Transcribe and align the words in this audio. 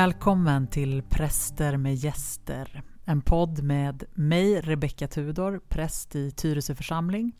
Välkommen 0.00 0.66
till 0.66 1.02
Präster 1.02 1.76
med 1.76 1.94
gäster. 1.94 2.82
En 3.04 3.22
podd 3.22 3.62
med 3.62 4.04
mig, 4.14 4.60
Rebecka 4.60 5.08
Tudor, 5.08 5.60
präst 5.68 6.16
i 6.16 6.30
Tyresö 6.30 6.74
församling 6.74 7.32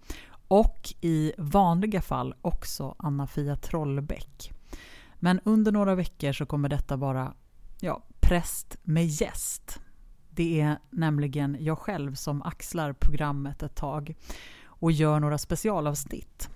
och 0.49 0.95
i 1.01 1.33
vanliga 1.39 2.03
fall 2.03 2.35
också 2.43 2.95
Anna-Fia 2.99 3.57
Trollbäck. 3.57 4.53
Men 5.15 5.41
under 5.45 5.73
några 5.73 5.95
veckor 5.95 6.33
så 6.33 6.47
kommer 6.47 6.69
detta 6.69 6.97
vara 6.97 7.35
ja, 7.81 8.03
präst 8.21 8.77
med 8.83 9.07
gäst. 9.07 9.81
Det 10.31 10.61
är 10.61 10.79
nämligen 10.91 11.57
jag 11.61 11.79
själv 11.79 12.15
som 12.15 12.43
axlar 12.43 12.93
programmet 12.93 13.63
ett 13.63 13.75
tag 13.75 14.15
och 14.65 14.93
gör 14.93 15.21
några 15.21 15.39
specialavsnitt 15.39 16.51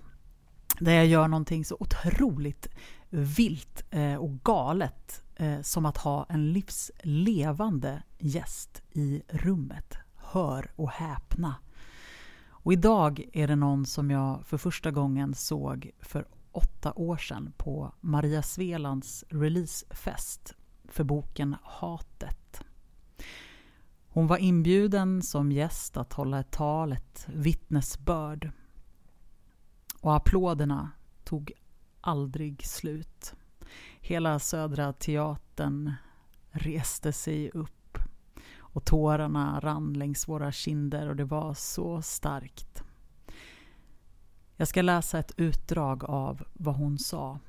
där 0.79 0.93
jag 0.93 1.05
gör 1.05 1.27
någonting 1.27 1.65
så 1.65 1.77
otroligt 1.79 2.67
vilt 3.09 3.83
eh, 3.91 4.15
och 4.15 4.43
galet 4.43 5.21
eh, 5.35 5.61
som 5.61 5.85
att 5.85 5.97
ha 5.97 6.25
en 6.29 6.53
livslevande 6.53 8.03
gäst 8.19 8.81
i 8.91 9.21
rummet. 9.27 9.97
Hör 10.15 10.71
och 10.75 10.89
häpna. 10.89 11.55
Och 12.65 12.73
idag 12.73 13.29
är 13.33 13.47
det 13.47 13.55
någon 13.55 13.85
som 13.85 14.11
jag 14.11 14.45
för 14.45 14.57
första 14.57 14.91
gången 14.91 15.33
såg 15.33 15.91
för 15.99 16.25
åtta 16.51 16.93
år 16.95 17.17
sedan 17.17 17.53
på 17.57 17.93
Maria 18.01 18.41
Svelands 18.41 19.25
releasefest 19.29 20.55
för 20.87 21.03
boken 21.03 21.55
Hatet. 21.63 22.61
Hon 24.07 24.27
var 24.27 24.37
inbjuden 24.37 25.21
som 25.21 25.51
gäst 25.51 25.97
att 25.97 26.13
hålla 26.13 26.39
ett 26.39 26.51
tal, 26.51 26.91
ett 26.91 27.27
vittnesbörd. 27.29 28.51
Och 30.01 30.15
applåderna 30.15 30.91
tog 31.23 31.51
aldrig 32.01 32.65
slut. 32.65 33.35
Hela 34.07 34.39
Södra 34.39 34.93
Teatern 34.93 35.93
reste 36.51 37.13
sig 37.13 37.51
upp 37.51 37.97
och 38.57 38.85
tårarna 38.85 39.59
rann 39.59 39.93
längs 39.93 40.27
våra 40.27 40.51
kinder 40.51 41.09
och 41.09 41.15
det 41.15 41.25
var 41.25 41.53
så 41.53 42.01
starkt. 42.01 42.83
Jag 44.55 44.67
ska 44.67 44.81
läsa 44.81 45.19
ett 45.19 45.33
utdrag 45.37 46.03
av 46.03 46.43
vad 46.53 46.75
hon 46.75 46.99
sa. 46.99 47.39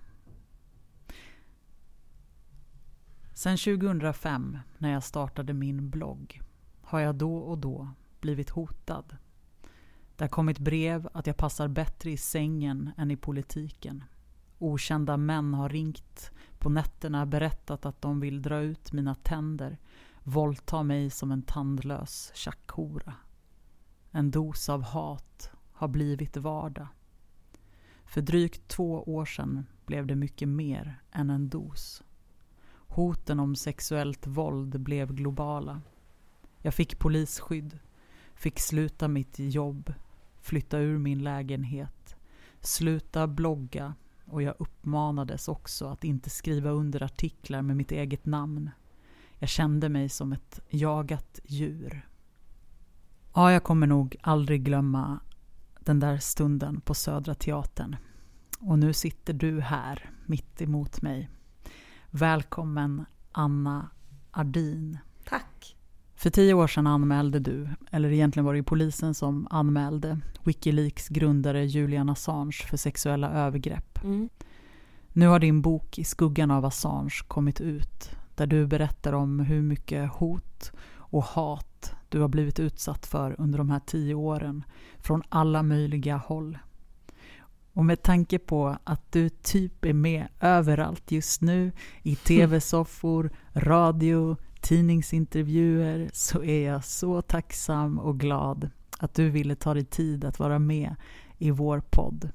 Sen 3.35 3.57
2005, 3.57 4.59
när 4.79 4.93
jag 4.93 5.05
startade 5.05 5.53
min 5.53 5.91
blogg, 5.91 6.41
har 6.83 7.01
jag 7.01 7.15
då 7.15 7.37
och 7.37 7.59
då 7.59 7.89
blivit 8.21 8.51
hotad. 8.51 9.17
Det 10.17 10.25
har 10.25 10.29
kommit 10.29 10.59
brev 10.59 11.09
att 11.13 11.27
jag 11.27 11.37
passar 11.37 11.69
bättre 11.69 12.11
i 12.11 12.17
sängen 12.17 12.91
än 12.97 13.11
i 13.11 13.17
politiken. 13.17 14.05
Okända 14.59 15.17
män 15.17 15.55
har 15.55 15.69
ringt 15.69 16.31
på 16.59 16.69
nätterna 16.69 17.27
berättat 17.27 17.87
att 17.87 18.03
de 18.03 18.21
vill 18.21 18.43
dra 18.43 18.59
ut 18.61 18.93
mina 18.93 19.15
tänder, 19.15 19.79
våldta 20.23 20.83
mig 20.83 21.11
som 21.11 21.33
en 21.33 21.43
tandlös 21.43 22.33
tjackhora. 22.35 23.15
En 24.11 24.31
dos 24.31 24.69
av 24.69 24.83
hat 24.83 25.51
har 25.73 25.89
blivit 25.89 26.37
vardag. 26.37 26.89
För 28.05 28.21
drygt 28.21 28.69
två 28.69 29.03
år 29.03 29.25
sedan 29.25 29.67
blev 29.87 30.07
det 30.07 30.17
mycket 30.17 30.49
mer 30.49 31.01
än 31.13 31.31
en 31.31 31.49
dos. 31.49 32.03
Hoten 32.89 33.41
om 33.41 33.57
sexuellt 33.57 34.27
våld 34.27 34.81
blev 34.81 35.13
globala. 35.13 35.81
Jag 36.59 36.75
fick 36.75 36.99
polisskydd, 36.99 37.79
fick 38.35 38.59
sluta 38.59 39.09
mitt 39.09 39.39
jobb, 39.39 39.95
flytta 40.41 40.79
ur 40.79 40.99
min 40.99 41.25
lägenhet, 41.25 42.17
sluta 42.61 43.27
blogga 43.27 43.95
och 44.27 44.43
jag 44.43 44.55
uppmanades 44.59 45.49
också 45.49 45.87
att 45.87 46.05
inte 46.05 46.31
skriva 46.31 46.71
under 46.71 47.03
artiklar 47.03 47.63
med 47.63 47.77
mitt 47.77 47.93
eget 47.93 48.27
namn. 48.27 48.71
Jag 49.39 49.49
kände 49.49 49.89
mig 49.89 50.09
som 50.09 50.33
ett 50.33 50.61
jagat 50.69 51.41
djur. 51.45 52.09
Ja, 53.35 53.53
jag 53.53 53.63
kommer 53.63 53.87
nog 53.87 54.17
aldrig 54.21 54.65
glömma 54.65 55.21
den 55.81 56.01
där 56.01 56.19
stunden 56.19 56.81
på 56.81 56.95
Södra 56.95 57.35
Teatern. 57.35 57.97
Och 58.61 58.79
nu 58.79 58.93
sitter 58.93 59.33
du 59.33 59.61
här, 59.61 60.11
mitt 60.27 60.63
emot 60.63 61.03
mig. 61.03 61.31
Välkommen 62.11 63.05
Anna 63.33 63.91
Ardin. 64.31 64.99
För 66.17 66.31
tio 66.31 66.55
år 66.55 66.67
sedan 66.67 66.87
anmälde 66.87 67.39
du, 67.39 67.69
eller 67.91 68.13
egentligen 68.13 68.45
var 68.45 68.53
det 68.53 68.57
ju 68.57 68.63
polisen 68.63 69.15
som 69.15 69.47
anmälde, 69.51 70.21
Wikileaks 70.45 71.09
grundare 71.09 71.65
Julian 71.65 72.09
Assange 72.09 72.67
för 72.71 72.77
sexuella 72.77 73.31
övergrepp. 73.31 74.05
Mm. 74.05 74.29
Nu 75.13 75.27
har 75.27 75.39
din 75.39 75.63
bok 75.63 75.99
I 75.99 76.05
skuggan 76.05 76.51
av 76.51 76.65
Assange 76.65 77.21
kommit 77.29 77.61
ut, 77.61 78.11
där 78.35 78.47
du 78.47 78.67
berättar 78.67 79.13
om 79.13 79.41
hur 79.41 79.63
mycket 79.63 80.13
hot 80.13 80.73
och 80.97 81.25
hat 81.25 81.95
du 82.09 82.21
har 82.21 82.29
blivit 82.29 82.59
utsatt 82.59 83.07
för 83.07 83.37
under 83.39 83.59
de 83.59 83.71
här 83.71 83.81
tio 83.87 84.15
åren, 84.15 84.65
från 84.99 85.23
alla 85.29 85.63
möjliga 85.63 86.17
håll. 86.17 86.59
Och 87.73 87.85
med 87.85 88.03
tanke 88.03 88.39
på 88.39 88.77
att 88.85 89.13
du 89.13 89.29
typ 89.29 89.85
är 89.85 89.93
med 89.93 90.29
överallt 90.41 91.13
just 91.13 91.41
nu, 91.41 91.73
i 92.03 92.17
tv-soffor, 92.27 93.31
radio, 93.55 94.37
tidningsintervjuer, 94.67 96.11
så 96.13 96.43
är 96.43 96.69
jag 96.69 96.85
så 96.85 97.23
tacksam 97.23 97.99
och 97.99 98.21
glad 98.21 98.71
att 98.99 99.15
du 99.15 99.31
ville 99.31 99.55
ta 99.55 99.75
dig 99.75 99.85
tid 99.85 100.25
att 100.25 100.39
vara 100.39 100.59
med 100.59 100.95
i 101.39 101.51
vår 101.51 101.83
podd. 101.91 102.31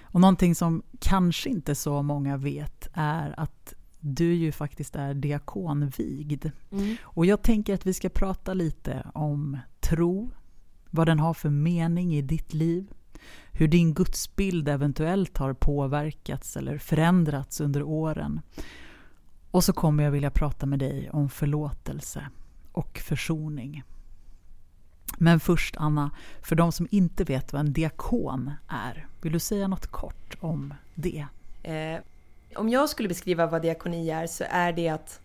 Och 0.00 0.20
någonting 0.20 0.54
som 0.54 0.82
kanske 1.00 1.50
inte 1.50 1.74
så 1.74 2.02
många 2.02 2.36
vet 2.36 2.88
är 2.92 3.40
att 3.40 3.74
du 4.00 4.34
ju 4.34 4.52
faktiskt 4.52 4.96
är 4.96 5.14
diakonvigd. 5.14 6.50
Mm. 6.72 6.96
Och 7.02 7.26
jag 7.26 7.42
tänker 7.42 7.74
att 7.74 7.86
vi 7.86 7.94
ska 7.94 8.08
prata 8.08 8.54
lite 8.54 9.06
om 9.14 9.58
tro, 9.80 10.30
vad 10.90 11.06
den 11.06 11.18
har 11.18 11.34
för 11.34 11.50
mening 11.50 12.14
i 12.14 12.22
ditt 12.22 12.54
liv, 12.54 12.90
hur 13.52 13.68
din 13.68 13.94
gudsbild 13.94 14.68
eventuellt 14.68 15.38
har 15.38 15.52
påverkats 15.52 16.56
eller 16.56 16.78
förändrats 16.78 17.60
under 17.60 17.82
åren. 17.82 18.40
Och 19.56 19.64
så 19.64 19.72
kommer 19.72 20.04
jag 20.04 20.10
vilja 20.10 20.30
prata 20.30 20.66
med 20.66 20.78
dig 20.78 21.10
om 21.10 21.28
förlåtelse 21.28 22.28
och 22.72 22.98
försoning. 22.98 23.82
Men 25.18 25.40
först 25.40 25.76
Anna, 25.76 26.10
för 26.42 26.56
de 26.56 26.72
som 26.72 26.88
inte 26.90 27.24
vet 27.24 27.52
vad 27.52 27.60
en 27.60 27.72
diakon 27.72 28.50
är, 28.68 29.06
vill 29.20 29.32
du 29.32 29.38
säga 29.38 29.68
något 29.68 29.86
kort 29.86 30.36
om 30.40 30.74
det? 30.94 31.26
Eh, 31.62 32.00
om 32.56 32.68
jag 32.68 32.88
skulle 32.88 33.08
beskriva 33.08 33.46
vad 33.46 33.62
diakoni 33.62 34.10
är 34.10 34.26
så 34.26 34.44
är 34.50 34.72
det 34.72 34.88
att 34.88 35.20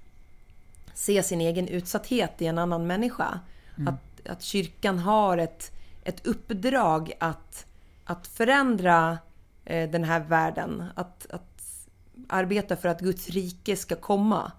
se 0.93 1.23
sin 1.23 1.41
egen 1.41 1.67
utsatthet 1.67 2.41
i 2.41 2.45
en 2.45 2.57
annan 2.57 2.87
människa. 2.87 3.39
Mm. 3.77 3.93
Att, 3.93 4.27
att 4.27 4.41
kyrkan 4.41 4.99
har 4.99 5.37
ett, 5.37 5.71
ett 6.03 6.27
uppdrag 6.27 7.11
att, 7.19 7.65
att 8.05 8.27
förändra 8.27 9.17
eh, 9.65 9.89
den 9.89 10.03
här 10.03 10.19
världen. 10.19 10.83
Att, 10.95 11.27
att 11.31 11.50
arbeta 12.29 12.75
för 12.75 12.89
att 12.89 13.01
Guds 13.01 13.29
rike 13.29 13.75
ska 13.75 13.95
komma 13.95 14.51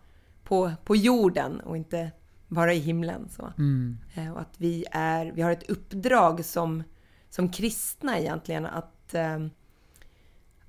på, 0.45 0.73
på 0.85 0.97
jorden 0.97 1.61
och 1.61 1.77
inte 1.77 2.11
vara 2.49 2.75
i 2.75 2.79
himlen. 2.79 3.29
Så. 3.37 3.53
Mm. 3.59 3.99
Eh, 4.15 4.33
och 4.33 4.41
att 4.41 4.55
vi, 4.57 4.85
är, 4.91 5.33
vi 5.33 5.43
har 5.43 5.51
ett 5.51 5.71
uppdrag 5.71 6.45
som, 6.45 6.83
som 7.31 7.49
kristna 7.49 8.19
egentligen 8.19 8.67
att, 8.67 9.15
eh, 9.15 9.47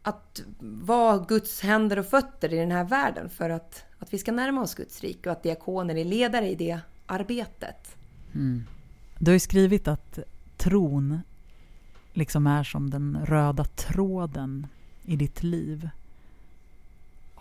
att 0.01 0.43
vara 0.59 1.25
Guds 1.27 1.61
händer 1.61 1.99
och 1.99 2.05
fötter 2.05 2.53
i 2.53 2.57
den 2.57 2.71
här 2.71 2.83
världen 2.83 3.29
för 3.29 3.49
att, 3.49 3.83
att 3.99 4.13
vi 4.13 4.17
ska 4.17 4.31
närma 4.31 4.61
oss 4.61 4.75
Guds 4.75 5.01
rike 5.01 5.29
och 5.29 5.33
att 5.33 5.43
diakoner 5.43 5.95
är 5.95 6.05
ledare 6.05 6.49
i 6.49 6.55
det 6.55 6.79
arbetet. 7.05 7.97
Mm. 8.33 8.63
Du 9.19 9.31
har 9.31 9.33
ju 9.33 9.39
skrivit 9.39 9.87
att 9.87 10.19
tron 10.57 11.19
liksom 12.13 12.47
är 12.47 12.63
som 12.63 12.89
den 12.89 13.17
röda 13.25 13.63
tråden 13.63 14.67
i 15.05 15.15
ditt 15.15 15.43
liv. 15.43 15.89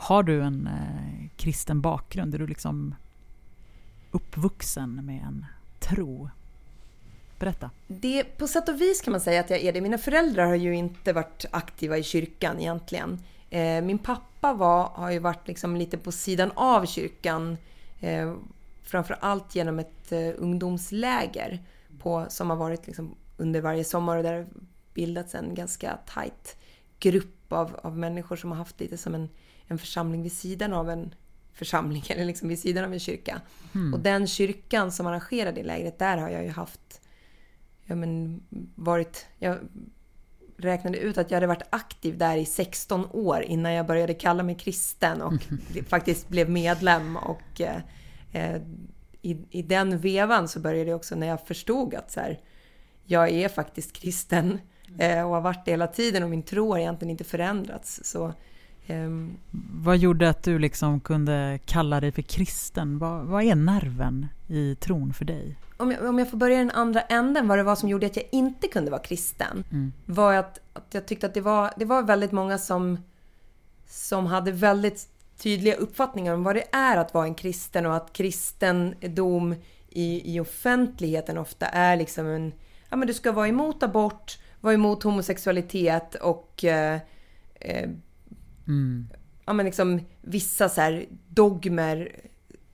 Har 0.02 0.22
du 0.22 0.42
en 0.42 0.66
eh, 0.66 1.28
kristen 1.36 1.80
bakgrund? 1.80 2.34
Är 2.34 2.38
du 2.38 2.46
liksom 2.46 2.94
uppvuxen 4.10 5.06
med 5.06 5.22
en 5.22 5.46
tro. 5.80 6.30
Berätta. 7.38 7.70
Det, 7.86 8.24
på 8.24 8.46
sätt 8.46 8.68
och 8.68 8.80
vis 8.80 9.00
kan 9.00 9.10
man 9.12 9.20
säga 9.20 9.40
att 9.40 9.50
jag 9.50 9.60
är 9.60 9.72
det. 9.72 9.80
Mina 9.80 9.98
föräldrar 9.98 10.46
har 10.46 10.54
ju 10.54 10.74
inte 10.74 11.12
varit 11.12 11.44
aktiva 11.50 11.98
i 11.98 12.02
kyrkan 12.02 12.60
egentligen. 12.60 13.18
Eh, 13.50 13.82
min 13.82 13.98
pappa 13.98 14.52
var, 14.52 14.84
har 14.84 15.10
ju 15.10 15.18
varit 15.18 15.48
liksom 15.48 15.76
lite 15.76 15.98
på 15.98 16.12
sidan 16.12 16.52
av 16.54 16.86
kyrkan. 16.86 17.56
Eh, 18.00 18.34
framför 18.82 19.16
allt 19.20 19.54
genom 19.54 19.78
ett 19.78 20.12
eh, 20.12 20.30
ungdomsläger 20.36 21.62
på, 21.98 22.26
som 22.28 22.50
har 22.50 22.56
varit 22.56 22.86
liksom 22.86 23.14
under 23.36 23.60
varje 23.60 23.84
sommar 23.84 24.16
och 24.16 24.22
där 24.22 24.34
har 24.34 24.46
bildats 24.94 25.34
en 25.34 25.54
ganska 25.54 25.98
tajt 26.06 26.56
grupp 26.98 27.52
av, 27.52 27.80
av 27.82 27.98
människor 27.98 28.36
som 28.36 28.50
har 28.50 28.58
haft 28.58 28.80
lite 28.80 28.96
som 28.96 29.14
en, 29.14 29.28
en 29.72 29.78
församling 29.78 30.22
vid 30.22 30.32
sidan 30.32 30.72
av 30.72 30.90
en 30.90 31.14
församling, 31.54 32.04
eller 32.08 32.24
liksom 32.24 32.48
vid 32.48 32.58
sidan 32.58 32.84
av 32.84 32.92
en 32.92 33.00
kyrka. 33.00 33.40
Mm. 33.74 33.94
Och 33.94 34.00
den 34.00 34.26
kyrkan 34.26 34.92
som 34.92 35.06
arrangerade 35.06 35.60
det 35.60 35.66
lägret, 35.66 35.98
där 35.98 36.18
har 36.18 36.30
jag 36.30 36.44
ju 36.44 36.50
haft, 36.50 37.00
ja 37.84 37.94
men 37.94 38.42
varit, 38.74 39.26
jag 39.38 39.58
räknade 40.56 40.98
ut 40.98 41.18
att 41.18 41.30
jag 41.30 41.36
hade 41.36 41.46
varit 41.46 41.66
aktiv 41.70 42.18
där 42.18 42.36
i 42.36 42.44
16 42.44 43.06
år 43.10 43.42
innan 43.42 43.72
jag 43.72 43.86
började 43.86 44.14
kalla 44.14 44.42
mig 44.42 44.54
kristen 44.54 45.22
och 45.22 45.34
faktiskt 45.88 46.28
blev 46.28 46.50
medlem. 46.50 47.16
Och 47.16 47.60
eh, 47.60 47.80
eh, 48.32 48.60
i, 49.22 49.36
i 49.50 49.62
den 49.62 49.98
vevan 49.98 50.48
så 50.48 50.60
började 50.60 50.90
det 50.90 50.94
också 50.94 51.14
när 51.14 51.26
jag 51.26 51.46
förstod 51.46 51.94
att 51.94 52.10
så 52.10 52.20
här, 52.20 52.40
jag 53.04 53.30
är 53.30 53.48
faktiskt 53.48 53.92
kristen 53.92 54.58
eh, 54.98 55.22
och 55.22 55.34
har 55.34 55.40
varit 55.40 55.64
det 55.64 55.70
hela 55.70 55.86
tiden 55.86 56.22
och 56.22 56.30
min 56.30 56.42
tro 56.42 56.72
har 56.72 56.78
egentligen 56.78 57.10
inte 57.10 57.24
förändrats. 57.24 58.00
Så, 58.04 58.32
ehm, 58.86 59.36
vad 59.82 59.96
gjorde 59.96 60.28
att 60.28 60.42
du 60.42 60.58
liksom 60.58 61.00
kunde 61.00 61.58
kalla 61.64 62.00
dig 62.00 62.12
för 62.12 62.22
kristen? 62.22 62.98
Vad, 62.98 63.24
vad 63.24 63.42
är 63.42 63.54
nerven 63.54 64.26
i 64.48 64.74
tron 64.74 65.14
för 65.14 65.24
dig? 65.24 65.56
om 65.82 65.90
jag, 65.90 66.04
om 66.04 66.18
jag 66.18 66.30
får 66.30 66.36
börja 66.36 66.56
i 66.56 66.58
den 66.58 66.70
andra 66.70 67.00
änden, 67.00 67.48
vad 67.48 67.58
det 67.58 67.62
var 67.62 67.76
som 67.76 67.88
gjorde 67.88 68.06
att 68.06 68.16
jag 68.16 68.26
inte 68.32 68.68
kunde 68.68 68.90
vara 68.90 69.02
kristen. 69.02 69.64
Mm. 69.70 69.92
Var 70.06 70.34
att, 70.34 70.60
att 70.72 70.94
jag 70.94 71.06
tyckte 71.06 71.26
att 71.26 71.34
det 71.34 71.40
var, 71.40 71.72
det 71.76 71.84
var 71.84 72.02
väldigt 72.02 72.32
många 72.32 72.58
som, 72.58 72.98
som 73.86 74.26
hade 74.26 74.52
väldigt 74.52 75.08
tydliga 75.38 75.74
uppfattningar 75.74 76.34
om 76.34 76.44
vad 76.44 76.56
det 76.56 76.64
är 76.72 76.96
att 76.96 77.14
vara 77.14 77.26
en 77.26 77.34
kristen 77.34 77.86
och 77.86 77.96
att 77.96 78.12
kristendom 78.12 79.54
i, 79.88 80.34
i 80.34 80.40
offentligheten 80.40 81.38
ofta 81.38 81.66
är 81.66 81.96
liksom 81.96 82.26
en... 82.26 82.52
Ja 82.88 82.96
men 82.96 83.06
du 83.06 83.14
ska 83.14 83.32
vara 83.32 83.48
emot 83.48 83.82
abort, 83.82 84.38
vara 84.60 84.74
emot 84.74 85.02
homosexualitet 85.02 86.14
och... 86.14 86.64
Eh, 86.64 87.00
eh, 87.54 87.90
mm. 88.66 89.08
Ja 89.44 89.52
men 89.52 89.66
liksom 89.66 90.00
vissa 90.20 90.68
så 90.68 91.02
dogmer 91.28 92.08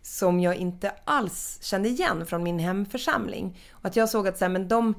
som 0.02 0.40
jag 0.40 0.56
inte 0.56 0.92
alls 1.04 1.58
kände 1.62 1.88
igen 1.88 2.26
från 2.26 2.42
min 2.42 2.58
hemförsamling. 2.58 3.58
Och 3.70 3.86
att 3.86 3.96
jag 3.96 4.08
såg 4.08 4.28
att 4.28 4.38
så 4.38 4.44
här, 4.44 4.52
men 4.52 4.68
de, 4.68 4.94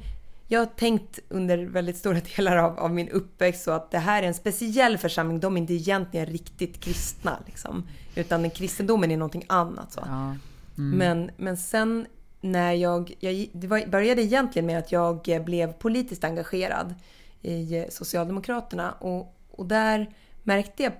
jag 0.48 0.60
har 0.60 0.66
tänkt 0.66 1.20
under 1.30 1.58
väldigt 1.58 1.98
stora 1.98 2.20
delar 2.36 2.58
av, 2.58 2.80
av, 2.80 2.94
min 2.94 3.10
uppväxt 3.10 3.64
så 3.64 3.72
att 3.72 3.92
det 3.92 3.98
här 3.98 4.24
är 4.24 4.28
en 4.28 4.34
speciell 4.34 4.98
församling. 4.98 5.40
De 5.40 5.58
är 5.58 5.62
inte 5.62 5.74
egentligen 5.74 6.26
riktigt 6.26 6.80
kristna. 6.80 7.40
Liksom, 7.46 7.88
utan 8.16 8.50
kristendomen 8.50 9.12
är 9.12 9.18
någonting 9.18 9.46
annat. 9.48 9.94
Så. 9.94 10.02
Ja. 10.06 10.36
Mm. 10.78 10.98
Men, 10.98 11.32
men 11.38 11.58
sen 11.58 12.06
när 12.42 12.74
jag... 12.74 13.14
jag 13.20 13.50
det 13.54 13.68
var, 13.68 13.88
började 13.88 14.22
egentligen 14.22 14.66
med 14.66 14.80
att 14.80 14.92
jag 14.92 15.44
blev 15.46 15.74
politiskt 15.74 16.24
engagerad 16.24 16.96
i 17.42 17.86
Socialdemokraterna. 17.90 18.92
Och, 18.92 19.36
och 19.52 19.66
där 19.66 20.10
märkte 20.50 20.84
jag 20.84 20.94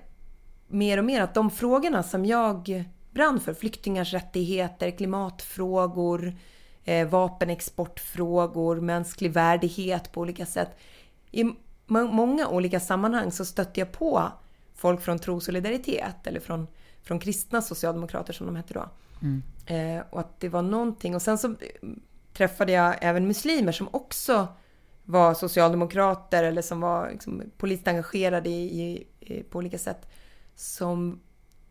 mer 0.68 0.98
och 0.98 1.04
mer 1.04 1.20
att 1.20 1.34
de 1.34 1.50
frågorna 1.50 2.02
som 2.02 2.26
jag 2.26 2.84
brann 3.10 3.40
för. 3.40 3.54
Flyktingars 3.54 4.12
rättigheter, 4.12 4.90
klimatfrågor, 4.90 6.36
eh, 6.84 7.08
vapenexportfrågor, 7.08 8.80
mänsklig 8.80 9.32
värdighet 9.32 10.12
på 10.12 10.20
olika 10.20 10.46
sätt. 10.46 10.78
I 11.30 11.44
många 11.86 12.48
olika 12.48 12.80
sammanhang 12.80 13.32
så 13.32 13.44
stötte 13.44 13.80
jag 13.80 13.92
på 13.92 14.32
folk 14.74 15.00
från 15.00 15.18
Trosolidaritet 15.18 16.26
eller 16.26 16.40
från, 16.40 16.66
från 17.02 17.18
kristna 17.18 17.62
socialdemokrater 17.62 18.32
som 18.32 18.46
de 18.46 18.56
hette 18.56 18.74
då. 18.74 18.88
Mm. 19.22 19.42
Eh, 19.66 20.04
och 20.10 20.20
att 20.20 20.40
det 20.40 20.48
var 20.48 20.62
någonting. 20.62 21.14
Och 21.14 21.22
sen 21.22 21.38
så 21.38 21.54
träffade 22.32 22.72
jag 22.72 22.94
även 23.00 23.26
muslimer 23.26 23.72
som 23.72 23.88
också 23.90 24.48
var 25.10 25.34
socialdemokrater 25.34 26.44
eller 26.44 26.62
som 26.62 26.80
var 26.80 27.10
liksom, 27.10 27.42
politiskt 27.56 27.88
engagerade 27.88 28.48
i, 28.50 28.82
i, 28.82 29.06
i, 29.20 29.42
på 29.42 29.58
olika 29.58 29.78
sätt. 29.78 30.08
Som 30.54 31.20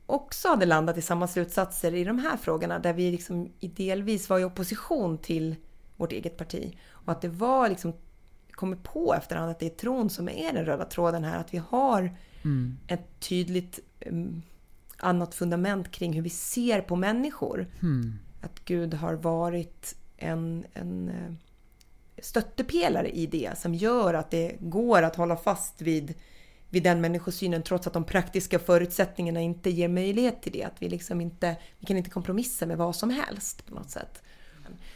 också 0.05 0.47
hade 0.47 0.65
landat 0.65 0.97
i 0.97 1.01
samma 1.01 1.27
slutsatser 1.27 1.93
i 1.93 2.03
de 2.03 2.19
här 2.19 2.37
frågorna 2.37 2.79
där 2.79 2.93
vi 2.93 3.11
liksom 3.11 3.51
delvis 3.59 4.29
var 4.29 4.39
i 4.39 4.43
opposition 4.43 5.17
till 5.17 5.55
vårt 5.97 6.11
eget 6.11 6.37
parti. 6.37 6.77
Och 6.89 7.11
att 7.11 7.21
det 7.21 7.29
var 7.29 7.69
liksom 7.69 7.93
kommit 8.51 8.83
på 8.83 9.13
efterhand 9.13 9.51
att 9.51 9.59
det 9.59 9.65
är 9.65 9.69
tron 9.69 10.09
som 10.09 10.29
är 10.29 10.53
den 10.53 10.65
röda 10.65 10.85
tråden 10.85 11.23
här. 11.23 11.39
Att 11.39 11.53
vi 11.53 11.61
har 11.69 12.15
mm. 12.43 12.77
ett 12.87 13.19
tydligt 13.19 13.79
um, 14.05 14.41
annat 14.97 15.35
fundament 15.35 15.91
kring 15.91 16.13
hur 16.13 16.21
vi 16.21 16.29
ser 16.29 16.81
på 16.81 16.95
människor. 16.95 17.67
Mm. 17.81 18.13
Att 18.41 18.65
Gud 18.65 18.93
har 18.93 19.13
varit 19.13 19.95
en, 20.17 20.65
en 20.73 21.09
uh, 21.09 21.33
stöttepelare 22.21 23.09
i 23.09 23.25
det 23.25 23.57
som 23.57 23.75
gör 23.75 24.13
att 24.13 24.31
det 24.31 24.55
går 24.59 25.01
att 25.01 25.15
hålla 25.15 25.35
fast 25.35 25.81
vid 25.81 26.13
vid 26.69 26.83
den 26.83 27.01
människosynen 27.01 27.63
trots 27.63 27.87
att 27.87 27.93
de 27.93 28.03
praktiska 28.03 28.59
förutsättningarna 28.59 29.41
inte 29.41 29.69
ger 29.69 29.87
möjlighet 29.87 30.41
till 30.41 30.51
det. 30.51 30.63
Att 30.63 30.75
vi 30.79 30.89
liksom 30.89 31.21
inte, 31.21 31.55
vi 31.79 31.85
kan 31.85 31.97
inte 31.97 32.09
kompromissa 32.09 32.65
med 32.65 32.77
vad 32.77 32.95
som 32.95 33.09
helst 33.09 33.65
på 33.65 33.75
något 33.75 33.89
sätt. 33.89 34.21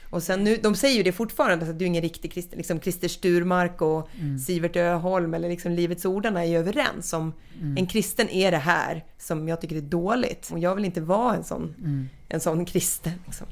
Och 0.09 0.23
sen 0.23 0.43
nu, 0.43 0.57
de 0.57 0.75
säger 0.75 0.97
ju 0.97 1.03
det 1.03 1.11
fortfarande, 1.11 1.69
att 1.69 1.79
du 1.79 1.85
är 1.85 1.87
ingen 1.87 2.01
riktig 2.01 2.31
kristen. 2.31 2.57
Liksom 2.57 2.79
Christer 2.79 3.07
Sturmark 3.07 3.81
och 3.81 4.09
mm. 4.19 4.39
Sivert 4.39 4.75
Öholm 4.75 5.33
eller 5.33 5.49
liksom 5.49 5.71
Livets 5.71 6.05
Ordarna 6.05 6.43
är 6.43 6.49
ju 6.49 6.57
överens 6.57 7.13
om 7.13 7.33
mm. 7.61 7.77
en 7.77 7.87
kristen 7.87 8.29
är 8.29 8.51
det 8.51 8.57
här 8.57 9.05
som 9.17 9.47
jag 9.47 9.61
tycker 9.61 9.75
är 9.75 9.81
dåligt. 9.81 10.49
Och 10.51 10.59
jag 10.59 10.75
vill 10.75 10.85
inte 10.85 11.01
vara 11.01 11.35
en 11.35 11.43
sån, 11.43 11.75
mm. 11.77 12.09
en 12.29 12.39
sån 12.39 12.65
kristen. 12.65 13.13
Liksom. 13.25 13.47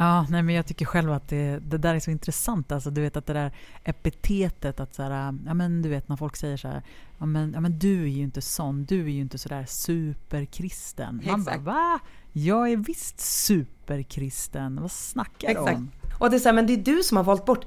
Ja, 0.00 0.26
nej, 0.30 0.42
men 0.42 0.54
jag 0.54 0.66
tycker 0.66 0.86
själv 0.86 1.12
att 1.12 1.28
det, 1.28 1.58
det 1.58 1.78
där 1.78 1.94
är 1.94 2.00
så 2.00 2.10
intressant. 2.10 2.72
Alltså, 2.72 2.90
du 2.90 3.00
vet 3.00 3.16
att 3.16 3.26
det 3.26 3.32
där 3.32 3.52
epitetet, 3.84 4.80
att 4.80 4.94
så 4.94 5.02
här, 5.02 5.38
ja, 5.46 5.54
men 5.54 5.82
du 5.82 5.88
vet 5.88 6.08
när 6.08 6.16
folk 6.16 6.36
säger 6.36 6.56
så 6.56 6.68
här, 6.68 6.82
ja, 7.18 7.26
men, 7.26 7.52
ja, 7.52 7.60
men 7.60 7.78
du 7.78 8.02
är 8.02 8.08
ju 8.08 8.22
inte 8.22 8.40
sån, 8.40 8.84
du 8.84 9.00
är 9.00 9.08
ju 9.08 9.20
inte 9.20 9.38
så 9.38 9.48
där 9.48 9.64
superkristen. 9.68 11.22
Man 11.26 11.44
bara, 11.44 11.58
va? 11.58 11.98
Jag 12.32 12.72
är 12.72 12.76
visst 12.76 13.20
superkristen, 13.20 14.78
vad 14.82 14.90
snackar 14.90 15.54
du 15.54 15.60
om? 15.60 15.90
Och 16.18 16.30
det 16.30 16.36
är 16.36 16.40
så 16.40 16.48
här, 16.48 16.54
men 16.54 16.66
det 16.66 16.72
är 16.72 16.84
du 16.84 17.02
som 17.02 17.16
har 17.16 17.24
valt 17.24 17.44
bort 17.44 17.66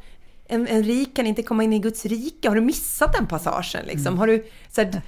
en, 0.51 0.67
en 0.67 0.83
rik 0.83 1.15
kan 1.15 1.27
inte 1.27 1.43
komma 1.43 1.63
in 1.63 1.73
i 1.73 1.79
Guds 1.79 2.05
rike. 2.05 2.49
Har 2.49 2.55
du 2.55 2.61
missat 2.61 3.13
den 3.13 3.27
passagen? 3.27 3.85
Liksom? 3.85 4.07
Mm. 4.07 4.17
Har 4.17 4.27
du, 4.27 4.45
så 4.69 4.81
här, 4.81 5.01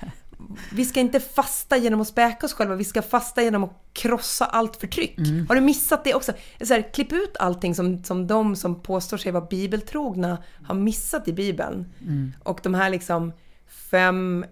vi 0.72 0.86
ska 0.86 1.00
inte 1.00 1.20
fasta 1.20 1.78
genom 1.78 2.02
att 2.02 2.08
späka 2.08 2.46
oss 2.46 2.54
själva, 2.54 2.76
vi 2.76 2.84
ska 2.84 3.02
fasta 3.02 3.44
genom 3.44 3.64
att 3.64 3.84
krossa 3.94 4.46
allt 4.46 4.76
förtryck. 4.76 5.18
Mm. 5.18 5.48
Har 5.48 5.56
du 5.56 5.62
missat 5.62 6.04
det 6.04 6.14
också? 6.14 6.32
Så 6.62 6.74
här, 6.74 6.94
klipp 6.94 7.14
ut 7.14 7.38
allting 7.40 7.76
som, 7.76 8.04
som 8.04 8.28
de 8.28 8.56
som 8.56 8.82
påstår 8.82 9.18
sig 9.18 9.32
vara 9.32 9.46
bibeltrogna 9.46 10.38
har 10.64 10.76
missat 10.76 11.28
i 11.28 11.34
Bibeln. 11.34 11.94
Mm. 12.02 12.34
Och 12.44 12.60
de 12.64 12.74
här 12.74 12.90
liksom 12.90 13.32
fem 13.68 14.46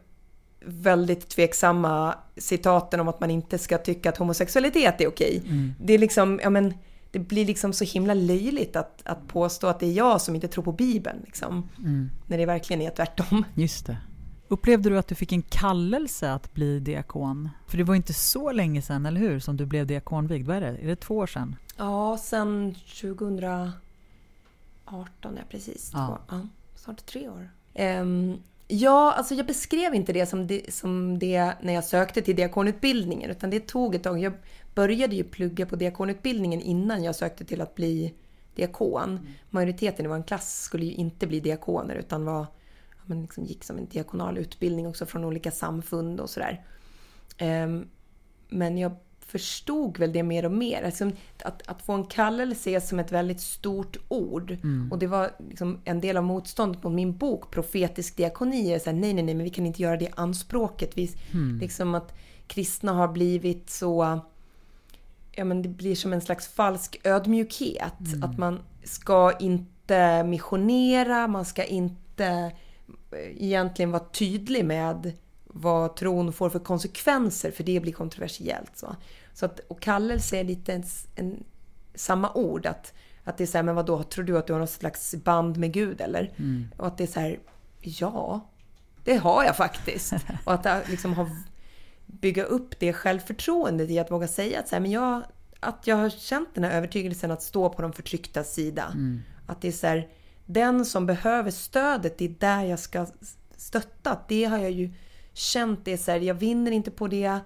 väldigt 0.65 1.29
tveksamma 1.29 2.15
citaten 2.37 2.99
om 2.99 3.07
att 3.07 3.19
man 3.19 3.31
inte 3.31 3.57
ska 3.57 3.77
tycka 3.77 4.09
att 4.09 4.17
homosexualitet 4.17 5.01
är 5.01 5.07
okej. 5.07 5.43
Mm. 5.45 5.73
Det 5.79 5.93
är 5.93 5.97
liksom, 5.97 6.39
ja 6.43 6.49
men, 6.49 6.73
det 7.11 7.19
blir 7.19 7.45
liksom 7.45 7.73
så 7.73 7.83
himla 7.83 8.13
löjligt 8.13 8.75
att, 8.75 9.01
att 9.05 9.27
påstå 9.27 9.67
att 9.67 9.79
det 9.79 9.85
är 9.85 9.93
jag 9.93 10.21
som 10.21 10.35
inte 10.35 10.47
tror 10.47 10.63
på 10.63 10.71
Bibeln. 10.71 11.17
Liksom, 11.25 11.69
mm. 11.77 12.09
När 12.27 12.37
det 12.37 12.45
verkligen 12.45 12.81
är 12.81 12.89
tvärtom. 12.89 13.45
Just 13.55 13.85
det. 13.85 13.97
Upplevde 14.51 14.89
du 14.89 14.97
att 14.97 15.07
du 15.07 15.15
fick 15.15 15.31
en 15.31 15.41
kallelse 15.41 16.31
att 16.31 16.53
bli 16.53 16.79
diakon? 16.79 17.49
För 17.67 17.77
det 17.77 17.83
var 17.83 17.95
inte 17.95 18.13
så 18.13 18.51
länge 18.51 18.81
sedan, 18.81 19.05
eller 19.05 19.19
hur, 19.19 19.39
som 19.39 19.57
du 19.57 19.65
blev 19.65 19.87
diakonvigd? 19.87 20.47
Vad 20.47 20.57
är 20.57 20.61
det? 20.61 20.67
Är 20.67 20.87
det 20.87 20.95
två 20.95 21.17
år 21.17 21.27
sedan? 21.27 21.55
Ja, 21.77 22.17
sedan 22.17 22.75
2018, 23.01 23.73
ja 24.85 25.29
precis. 25.49 25.91
Ja. 25.93 26.07
Två, 26.07 26.35
ja, 26.35 26.47
snart 26.75 27.05
tre 27.05 27.29
år. 27.29 27.49
Um, 27.75 28.41
ja, 28.67 29.13
alltså 29.13 29.35
jag 29.35 29.45
beskrev 29.45 29.95
inte 29.95 30.13
det 30.13 30.25
som, 30.25 30.47
det 30.47 30.73
som 30.73 31.19
det 31.19 31.53
när 31.61 31.73
jag 31.73 31.83
sökte 31.83 32.21
till 32.21 32.35
diakonutbildningen, 32.35 33.31
utan 33.31 33.49
det 33.49 33.67
tog 33.67 33.95
ett 33.95 34.03
tag. 34.03 34.19
Jag 34.19 34.33
började 34.75 35.15
ju 35.15 35.23
plugga 35.23 35.65
på 35.65 35.75
diakonutbildningen 35.75 36.61
innan 36.61 37.03
jag 37.03 37.15
sökte 37.15 37.45
till 37.45 37.61
att 37.61 37.75
bli 37.75 38.13
diakon. 38.55 39.09
Mm. 39.09 39.27
Majoriteten 39.49 40.05
i 40.05 40.09
vår 40.09 40.23
klass 40.23 40.61
skulle 40.63 40.85
ju 40.85 40.93
inte 40.93 41.27
bli 41.27 41.39
diakoner 41.39 41.95
utan 41.95 42.25
var 42.25 42.45
men 43.05 43.21
liksom 43.21 43.43
gick 43.43 43.63
som 43.63 43.77
en 43.77 43.85
diakonal 43.85 44.37
utbildning 44.37 44.87
också 44.87 45.05
från 45.05 45.23
olika 45.23 45.51
samfund 45.51 46.19
och 46.19 46.29
sådär. 46.29 46.65
Ehm, 47.37 47.87
men 48.49 48.77
jag 48.77 48.95
förstod 49.31 49.97
väl 49.97 50.13
det 50.13 50.23
mer 50.23 50.45
och 50.45 50.51
mer. 50.51 50.83
Alltså, 50.83 51.11
att, 51.43 51.67
att 51.67 51.81
få 51.81 51.93
en 51.93 52.05
kallelse 52.05 52.69
ses 52.69 52.89
som 52.89 52.99
ett 52.99 53.11
väldigt 53.11 53.41
stort 53.41 53.97
ord. 54.07 54.51
Mm. 54.51 54.91
Och 54.91 54.99
det 54.99 55.07
var 55.07 55.31
liksom 55.49 55.79
en 55.83 56.01
del 56.01 56.17
av 56.17 56.23
motståndet 56.23 56.83
mot 56.83 56.93
min 56.93 57.17
bok, 57.17 57.51
Profetisk 57.51 58.17
diakoni. 58.17 58.79
Så 58.79 58.89
här, 58.89 58.97
nej, 58.97 59.13
nej, 59.13 59.23
nej, 59.23 59.35
men 59.35 59.43
vi 59.43 59.49
kan 59.49 59.65
inte 59.65 59.81
göra 59.81 59.97
det 59.97 60.09
anspråket. 60.15 60.97
Vi, 60.97 61.11
mm. 61.33 61.59
liksom 61.59 61.95
att 61.95 62.13
kristna 62.47 62.93
har 62.93 63.07
blivit 63.07 63.69
så... 63.69 64.19
Ja, 65.31 65.45
men 65.45 65.61
det 65.61 65.69
blir 65.69 65.95
som 65.95 66.13
en 66.13 66.21
slags 66.21 66.47
falsk 66.47 66.99
ödmjukhet. 67.03 67.99
Mm. 67.99 68.23
Att 68.23 68.37
man 68.37 68.59
ska 68.83 69.37
inte 69.39 70.23
missionera, 70.23 71.27
man 71.27 71.45
ska 71.45 71.63
inte 71.63 72.51
egentligen 73.13 73.91
vara 73.91 74.05
tydlig 74.11 74.65
med 74.65 75.11
vad 75.53 75.95
tron 75.95 76.33
får 76.33 76.49
för 76.49 76.59
konsekvenser, 76.59 77.51
för 77.51 77.63
det 77.63 77.79
blir 77.79 77.93
kontroversiellt. 77.93 78.77
Så, 78.77 78.95
så 79.33 79.45
att, 79.45 79.59
och 79.59 79.81
kallelse 79.81 80.37
är 80.37 80.43
lite 80.43 80.73
en, 80.73 80.83
en, 81.15 81.43
samma 81.95 82.33
ord. 82.33 82.65
Att, 82.65 82.93
att 83.23 83.37
det 83.37 83.43
är 83.43 83.47
så 83.47 83.57
här, 83.57 83.63
men 83.63 83.75
vadå, 83.75 84.03
tror 84.03 84.25
du 84.25 84.37
att 84.37 84.47
du 84.47 84.53
har 84.53 84.59
något 84.59 84.69
slags 84.69 85.15
band 85.15 85.57
med 85.57 85.73
Gud 85.73 86.01
eller? 86.01 86.33
Mm. 86.37 86.67
Och 86.77 86.87
att 86.87 86.97
det 86.97 87.03
är 87.03 87.07
så 87.07 87.19
här, 87.19 87.39
ja, 87.79 88.49
det 89.03 89.15
har 89.15 89.43
jag 89.43 89.57
faktiskt. 89.57 90.13
Och 90.45 90.53
att 90.53 90.89
liksom 90.89 91.13
ha, 91.13 91.29
bygga 92.05 92.43
upp 92.43 92.79
det 92.79 92.93
självförtroendet 92.93 93.89
i 93.89 93.99
att 93.99 94.11
våga 94.11 94.27
säga 94.27 94.59
att, 94.59 94.67
så 94.67 94.75
här, 94.75 94.81
men 94.81 94.91
jag, 94.91 95.23
att 95.59 95.87
jag 95.87 95.95
har 95.95 96.09
känt 96.09 96.49
den 96.53 96.63
här 96.63 96.71
övertygelsen 96.71 97.31
att 97.31 97.43
stå 97.43 97.69
på 97.69 97.81
de 97.81 97.93
förtrycktas 97.93 98.53
sida. 98.53 98.85
Mm. 98.93 99.21
Att 99.47 99.61
det 99.61 99.67
är 99.67 99.71
så 99.71 99.87
här, 99.87 100.07
den 100.53 100.85
som 100.85 101.05
behöver 101.05 101.51
stödet, 101.51 102.17
det 102.17 102.25
är 102.25 102.35
där 102.39 102.63
jag 102.63 102.79
ska 102.79 103.07
stöttat. 103.57 104.27
Det 104.27 104.45
har 104.45 104.57
jag 104.57 104.71
ju 104.71 104.91
känt 105.33 105.85
det 105.85 105.97
så 105.97 106.11
här, 106.11 106.19
jag 106.19 106.35
vinner 106.35 106.71
inte 106.71 106.91
på 106.91 107.07
det 107.07 107.39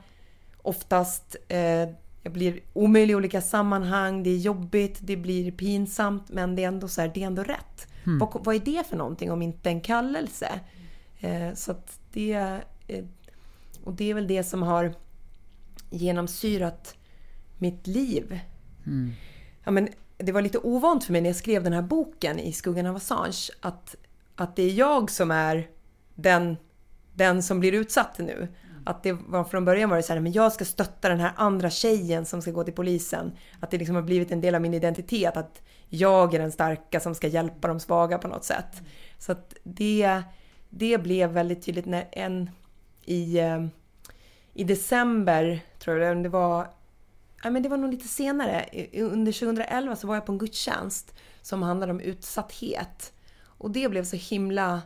oftast. 0.62 1.36
Eh, 1.48 1.90
jag 2.24 2.34
blir 2.34 2.60
omöjlig 2.74 3.12
i 3.12 3.16
olika 3.16 3.42
sammanhang, 3.42 4.24
det 4.24 4.30
är 4.30 4.38
jobbigt, 4.38 4.98
det 5.02 5.18
blir 5.18 5.52
pinsamt 5.52 6.30
men 6.30 6.56
det 6.56 6.64
är 6.64 6.68
ändå 6.68 6.88
så 6.88 7.02
här, 7.02 7.12
det 7.14 7.24
är 7.24 7.28
ändå 7.28 7.44
rätt. 7.44 7.88
Mm. 8.06 8.20
Vad, 8.20 8.46
vad, 8.46 8.56
är 8.56 8.60
det 8.60 8.88
för 8.88 8.98
någonting 8.98 9.32
om 9.32 9.42
inte 9.42 9.70
en 9.70 9.82
kallelse? 9.82 10.60
Eh, 11.20 11.54
så 11.54 11.72
att 11.72 12.00
det... 12.14 12.62
Eh, 12.88 13.06
och 13.84 13.94
det 13.94 14.10
är 14.10 14.14
väl 14.14 14.28
det 14.28 14.44
som 14.44 14.64
har 14.64 14.94
genomsyrat 15.90 16.96
mitt 17.58 17.88
liv. 17.88 18.40
Mm. 18.86 19.12
Ja, 19.64 19.72
men 19.72 19.90
det 20.18 20.32
var 20.32 20.42
lite 20.42 20.58
ovant 20.58 21.04
för 21.04 21.12
mig 21.12 21.22
när 21.22 21.30
jag 21.30 21.36
skrev 21.36 21.64
den 21.64 21.74
här 21.74 21.82
boken 21.82 22.40
i 22.40 22.54
skuggan 22.54 22.86
av 22.86 22.96
Assange 22.96 23.50
att, 23.62 23.96
att 24.36 24.56
det 24.56 24.64
är 24.64 24.74
jag 24.74 25.12
som 25.12 25.32
är 25.32 25.68
den, 26.16 26.58
den 27.14 27.44
som 27.44 27.60
blir 27.60 27.72
utsatt 27.72 28.20
nu. 28.20 28.48
Att 28.86 29.04
det 29.04 29.14
var 29.14 29.44
från 29.44 29.66
början 29.66 29.90
var 29.90 29.98
det 29.98 30.04
så 30.04 30.14
här, 30.14 30.20
men 30.20 30.32
jag 30.32 30.54
ska 30.54 30.66
stötta 30.66 31.10
den 31.10 31.20
här 31.20 31.32
andra 31.36 31.70
tjejen 31.70 32.26
som 32.26 32.42
ska 32.42 32.52
gå 32.52 32.64
till 32.64 32.74
polisen. 32.74 33.32
Att 33.60 33.72
det 33.72 33.78
liksom 33.78 33.96
har 33.96 34.04
blivit 34.04 34.32
en 34.32 34.42
del 34.42 34.56
av 34.56 34.62
min 34.62 34.74
identitet. 34.74 35.38
Att 35.38 35.62
jag 35.90 36.34
är 36.34 36.40
den 36.40 36.52
starka 36.52 37.00
som 37.00 37.16
ska 37.16 37.28
hjälpa 37.28 37.68
de 37.68 37.80
svaga 37.80 38.18
på 38.18 38.28
något 38.28 38.44
sätt. 38.44 38.82
Så 39.18 39.32
att 39.32 39.54
det, 39.64 40.22
det 40.70 40.98
blev 40.98 41.30
väldigt 41.30 41.66
tydligt 41.66 41.86
när 41.86 42.08
en 42.12 42.50
i, 43.06 43.40
eh, 43.40 43.66
i 44.54 44.64
december, 44.64 45.60
tror 45.80 46.00
jag 46.00 46.24
det 46.24 46.30
var, 46.30 46.68
ja 47.46 47.52
men 47.52 47.64
det 47.64 47.70
var 47.70 47.78
nog 47.78 47.92
lite 47.92 48.08
senare, 48.08 48.66
under 48.94 49.32
2011 49.32 49.96
så 49.96 50.08
var 50.08 50.16
jag 50.16 50.26
på 50.26 50.32
en 50.32 50.38
gudstjänst 50.38 51.14
som 51.42 51.64
handlade 51.64 51.92
om 51.92 52.00
utsatthet. 52.00 53.14
Och 53.44 53.72
det 53.72 53.90
blev 53.90 54.04
så 54.04 54.16
himla 54.16 54.82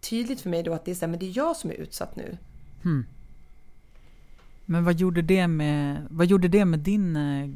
tydligt 0.00 0.40
för 0.40 0.50
mig 0.50 0.62
då 0.62 0.72
att 0.72 0.84
det 0.84 0.90
är 0.90 0.94
så 0.94 1.00
här, 1.00 1.10
men 1.10 1.20
det 1.20 1.26
är 1.26 1.36
jag 1.36 1.56
som 1.56 1.70
är 1.70 1.74
utsatt 1.74 2.16
nu. 2.16 2.38
Hmm. 2.82 3.06
Men 4.64 4.84
vad 4.84 4.94
gjorde 4.94 5.22
det 5.22 5.48
med, 5.48 6.06
vad 6.10 6.26
gjorde 6.26 6.48
det 6.48 6.64
med 6.64 6.78
din, 6.78 7.16
eh, 7.16 7.48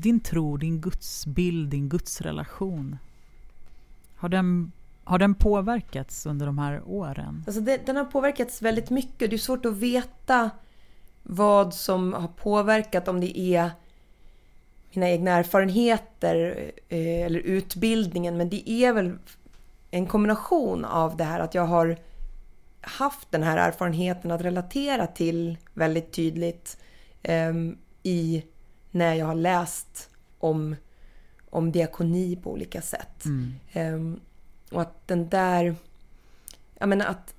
din 0.00 0.20
tro, 0.20 0.56
din 0.56 0.80
gudsbild, 0.80 1.70
din 1.70 1.88
gudsrelation? 1.88 2.96
Har 4.16 4.28
den, 4.28 4.72
har 5.04 5.18
den 5.18 5.34
påverkats 5.34 6.26
under 6.26 6.46
de 6.46 6.58
här 6.58 6.82
åren? 6.86 7.44
Alltså 7.46 7.60
det, 7.62 7.86
den 7.86 7.96
har 7.96 8.04
påverkats 8.04 8.62
väldigt 8.62 8.90
mycket. 8.90 9.30
Det 9.30 9.36
är 9.36 9.38
svårt 9.38 9.64
att 9.64 9.76
veta 9.76 10.50
vad 11.22 11.74
som 11.74 12.12
har 12.12 12.28
påverkat, 12.28 13.08
om 13.08 13.20
det 13.20 13.38
är 13.38 13.70
mina 14.96 15.10
egna 15.10 15.30
erfarenheter 15.30 16.70
eh, 16.88 17.26
eller 17.26 17.40
utbildningen. 17.40 18.36
Men 18.36 18.48
det 18.48 18.70
är 18.70 18.92
väl 18.92 19.18
en 19.90 20.06
kombination 20.06 20.84
av 20.84 21.16
det 21.16 21.24
här 21.24 21.40
att 21.40 21.54
jag 21.54 21.66
har 21.66 21.96
haft 22.80 23.30
den 23.30 23.42
här 23.42 23.56
erfarenheten 23.56 24.30
att 24.30 24.40
relatera 24.40 25.06
till 25.06 25.56
väldigt 25.74 26.12
tydligt 26.12 26.76
um, 27.28 27.78
i 28.02 28.44
när 28.90 29.14
jag 29.14 29.26
har 29.26 29.34
läst 29.34 30.10
om, 30.38 30.76
om 31.50 31.72
diakoni 31.72 32.36
på 32.36 32.52
olika 32.52 32.82
sätt. 32.82 33.24
Mm. 33.24 33.54
Um, 33.94 34.20
och 34.70 34.82
att 34.82 35.08
den 35.08 35.28
där... 35.28 35.76
Jag 36.78 36.88
menar 36.88 37.06
att, 37.06 37.34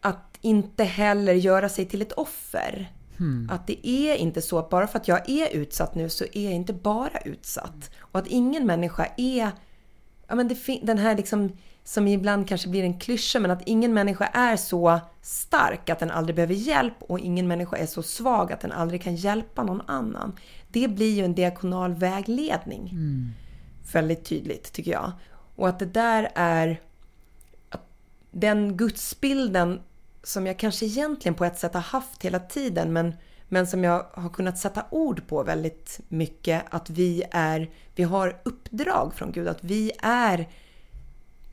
att 0.00 0.38
inte 0.40 0.84
heller 0.84 1.32
göra 1.32 1.68
sig 1.68 1.86
till 1.86 2.02
ett 2.02 2.12
offer. 2.12 2.92
Mm. 3.18 3.48
Att 3.52 3.66
det 3.66 3.88
är 3.88 4.16
inte 4.16 4.42
så 4.42 4.58
att 4.58 4.70
bara 4.70 4.86
för 4.86 4.98
att 4.98 5.08
jag 5.08 5.30
är 5.30 5.56
utsatt 5.56 5.94
nu 5.94 6.08
så 6.08 6.24
är 6.32 6.44
jag 6.44 6.52
inte 6.52 6.72
bara 6.72 7.18
utsatt. 7.18 7.90
Och 7.98 8.18
att 8.18 8.26
ingen 8.26 8.66
människa 8.66 9.06
är... 9.16 9.50
Ja, 10.28 10.34
men 10.34 10.48
det, 10.48 10.80
den 10.82 10.98
här 10.98 11.16
liksom 11.16 11.52
som 11.84 12.08
ibland 12.08 12.48
kanske 12.48 12.68
blir 12.68 12.82
en 12.82 12.98
klyscha, 12.98 13.40
men 13.40 13.50
att 13.50 13.62
ingen 13.66 13.94
människa 13.94 14.26
är 14.26 14.56
så 14.56 15.00
stark 15.22 15.90
att 15.90 15.98
den 15.98 16.10
aldrig 16.10 16.36
behöver 16.36 16.54
hjälp 16.54 16.94
och 16.98 17.18
ingen 17.18 17.48
människa 17.48 17.76
är 17.76 17.86
så 17.86 18.02
svag 18.02 18.52
att 18.52 18.60
den 18.60 18.72
aldrig 18.72 19.02
kan 19.02 19.16
hjälpa 19.16 19.62
någon 19.62 19.82
annan. 19.86 20.32
Det 20.68 20.88
blir 20.88 21.14
ju 21.14 21.24
en 21.24 21.34
diakonal 21.34 21.94
vägledning. 21.94 22.88
Mm. 22.90 23.30
Väldigt 23.92 24.24
tydligt 24.24 24.72
tycker 24.72 24.90
jag. 24.90 25.12
Och 25.56 25.68
att 25.68 25.78
det 25.78 25.86
där 25.86 26.28
är 26.34 26.80
den 28.30 28.76
gudsbilden 28.76 29.80
som 30.26 30.46
jag 30.46 30.58
kanske 30.58 30.86
egentligen 30.86 31.34
på 31.34 31.44
ett 31.44 31.58
sätt 31.58 31.74
har 31.74 31.80
haft 31.80 32.22
hela 32.22 32.38
tiden 32.38 32.92
men, 32.92 33.14
men 33.48 33.66
som 33.66 33.84
jag 33.84 34.06
har 34.12 34.30
kunnat 34.30 34.58
sätta 34.58 34.84
ord 34.90 35.26
på 35.26 35.42
väldigt 35.42 36.00
mycket 36.08 36.64
att 36.70 36.90
vi 36.90 37.22
är, 37.30 37.70
vi 37.94 38.02
har 38.02 38.40
uppdrag 38.42 39.14
från 39.14 39.32
Gud, 39.32 39.48
att 39.48 39.64
vi 39.64 39.92
är 40.02 40.48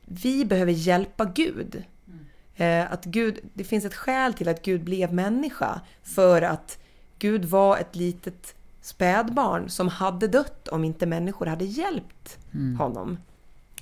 vi 0.04 0.44
behöver 0.44 0.72
hjälpa 0.72 1.24
Gud. 1.24 1.84
Mm. 2.56 2.86
Att 2.90 3.04
Gud. 3.04 3.38
Det 3.54 3.64
finns 3.64 3.84
ett 3.84 3.94
skäl 3.94 4.34
till 4.34 4.48
att 4.48 4.62
Gud 4.62 4.84
blev 4.84 5.12
människa. 5.12 5.80
För 6.02 6.42
att 6.42 6.78
Gud 7.18 7.44
var 7.44 7.78
ett 7.78 7.96
litet 7.96 8.54
spädbarn 8.80 9.68
som 9.68 9.88
hade 9.88 10.28
dött 10.28 10.68
om 10.68 10.84
inte 10.84 11.06
människor 11.06 11.46
hade 11.46 11.64
hjälpt 11.64 12.38
mm. 12.54 12.76
honom 12.76 13.18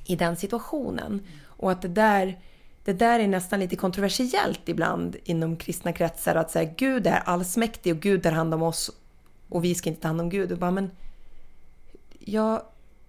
i 0.05 0.17
den 0.17 0.37
situationen. 0.37 1.27
Och 1.45 1.73
att 1.73 1.83
det 1.83 1.89
där, 1.89 2.39
det 2.85 2.93
där 2.93 3.21
är 3.21 3.29
nästan 3.29 3.61
lite 3.61 3.77
kontroversiellt 3.77 4.69
ibland 4.69 5.17
inom 5.25 5.57
kristna 5.57 5.93
kretsar. 5.93 6.35
Att 6.35 6.51
säga 6.51 6.73
Gud 6.77 7.07
är 7.07 7.23
allsmäktig 7.25 7.95
och 7.95 8.01
Gud 8.01 8.23
tar 8.23 8.33
hand 8.33 8.55
om 8.55 8.63
oss 8.63 8.91
och 9.49 9.65
vi 9.65 9.75
ska 9.75 9.91
inte 9.91 10.03
ta 10.03 10.09
hand 10.09 10.21
om 10.21 10.29
Gud. 10.29 10.53
Och 10.53 10.59
bara, 10.59 10.71
men 10.71 10.91
jag, 12.19 12.63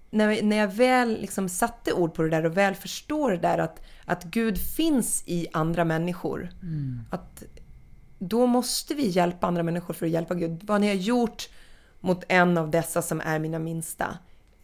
när, 0.10 0.42
när 0.42 0.58
jag 0.58 0.68
väl 0.68 1.22
liksom 1.22 1.50
satte 1.50 1.94
ord 1.94 2.14
på 2.14 2.24
det 2.24 2.30
där 2.30 2.46
och 2.46 2.58
väl 2.58 2.76
förstår 2.76 3.32
det 3.32 3.38
där 3.38 3.58
att, 3.58 3.82
att 4.06 4.24
Gud 4.24 4.58
finns 4.58 5.24
i 5.26 5.48
andra 5.54 5.86
människor. 5.86 6.50
Mm. 6.62 7.00
Att 7.10 7.44
då 8.20 8.46
måste 8.46 8.96
vi 8.96 9.08
hjälpa 9.08 9.48
andra 9.48 9.64
människor 9.64 9.94
för 9.94 10.06
att 10.06 10.12
hjälpa 10.12 10.36
Gud. 10.36 10.60
Vad 10.64 10.82
ni 10.82 10.88
har 10.88 10.96
gjort 10.96 11.50
mot 12.00 12.24
en 12.28 12.58
av 12.58 12.72
dessa 12.72 13.02
som 13.02 13.22
är 13.22 13.40
mina 13.40 13.60
minsta, 13.60 14.18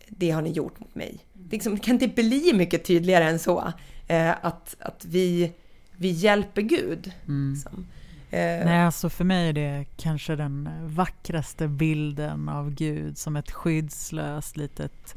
det 0.07 0.31
har 0.31 0.41
ni 0.41 0.51
gjort 0.51 0.79
mot 0.79 0.95
mig. 0.95 1.25
Det, 1.33 1.51
liksom, 1.51 1.75
det 1.75 1.81
kan 1.81 1.93
inte 1.93 2.07
bli 2.07 2.53
mycket 2.53 2.85
tydligare 2.85 3.23
än 3.23 3.39
så. 3.39 3.73
Eh, 4.09 4.35
att, 4.41 4.75
att 4.79 5.05
vi, 5.05 5.53
vi 5.91 6.09
hjälper 6.09 6.61
Gud. 6.61 7.13
Mm. 7.27 7.53
Liksom. 7.53 7.85
Eh. 8.31 8.65
Nej, 8.65 8.81
alltså 8.81 9.09
för 9.09 9.23
mig 9.23 9.49
är 9.49 9.53
det 9.53 9.85
kanske 9.97 10.35
den 10.35 10.69
vackraste 10.83 11.67
bilden 11.67 12.49
av 12.49 12.71
Gud 12.71 13.17
som 13.17 13.35
ett 13.35 13.51
skyddslöst 13.51 14.57
litet 14.57 15.15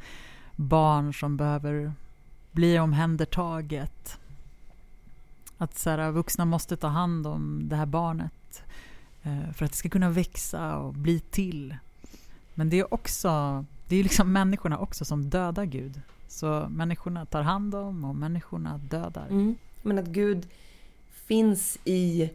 barn 0.56 1.14
som 1.14 1.36
behöver 1.36 1.92
bli 2.50 2.78
omhändertaget. 2.78 4.18
Att 5.58 5.78
så 5.78 5.90
här, 5.90 6.10
vuxna 6.10 6.44
måste 6.44 6.76
ta 6.76 6.88
hand 6.88 7.26
om 7.26 7.68
det 7.68 7.76
här 7.76 7.86
barnet 7.86 8.62
eh, 9.22 9.52
för 9.52 9.64
att 9.64 9.70
det 9.70 9.78
ska 9.78 9.88
kunna 9.88 10.10
växa 10.10 10.76
och 10.76 10.94
bli 10.94 11.20
till. 11.20 11.76
Men 12.54 12.70
det 12.70 12.78
är 12.78 12.94
också, 12.94 13.64
det 13.88 13.96
är 13.96 14.02
liksom 14.02 14.32
människorna 14.32 14.78
också 14.78 15.04
som 15.04 15.30
dödar 15.30 15.64
Gud. 15.64 16.00
Så 16.32 16.66
människorna 16.70 17.26
tar 17.26 17.42
hand 17.42 17.74
om 17.74 18.04
och 18.04 18.14
människorna 18.14 18.78
dödar. 18.78 19.26
Mm. 19.26 19.54
Men 19.82 19.98
att 19.98 20.06
Gud 20.06 20.46
finns 21.12 21.78
i, 21.84 22.30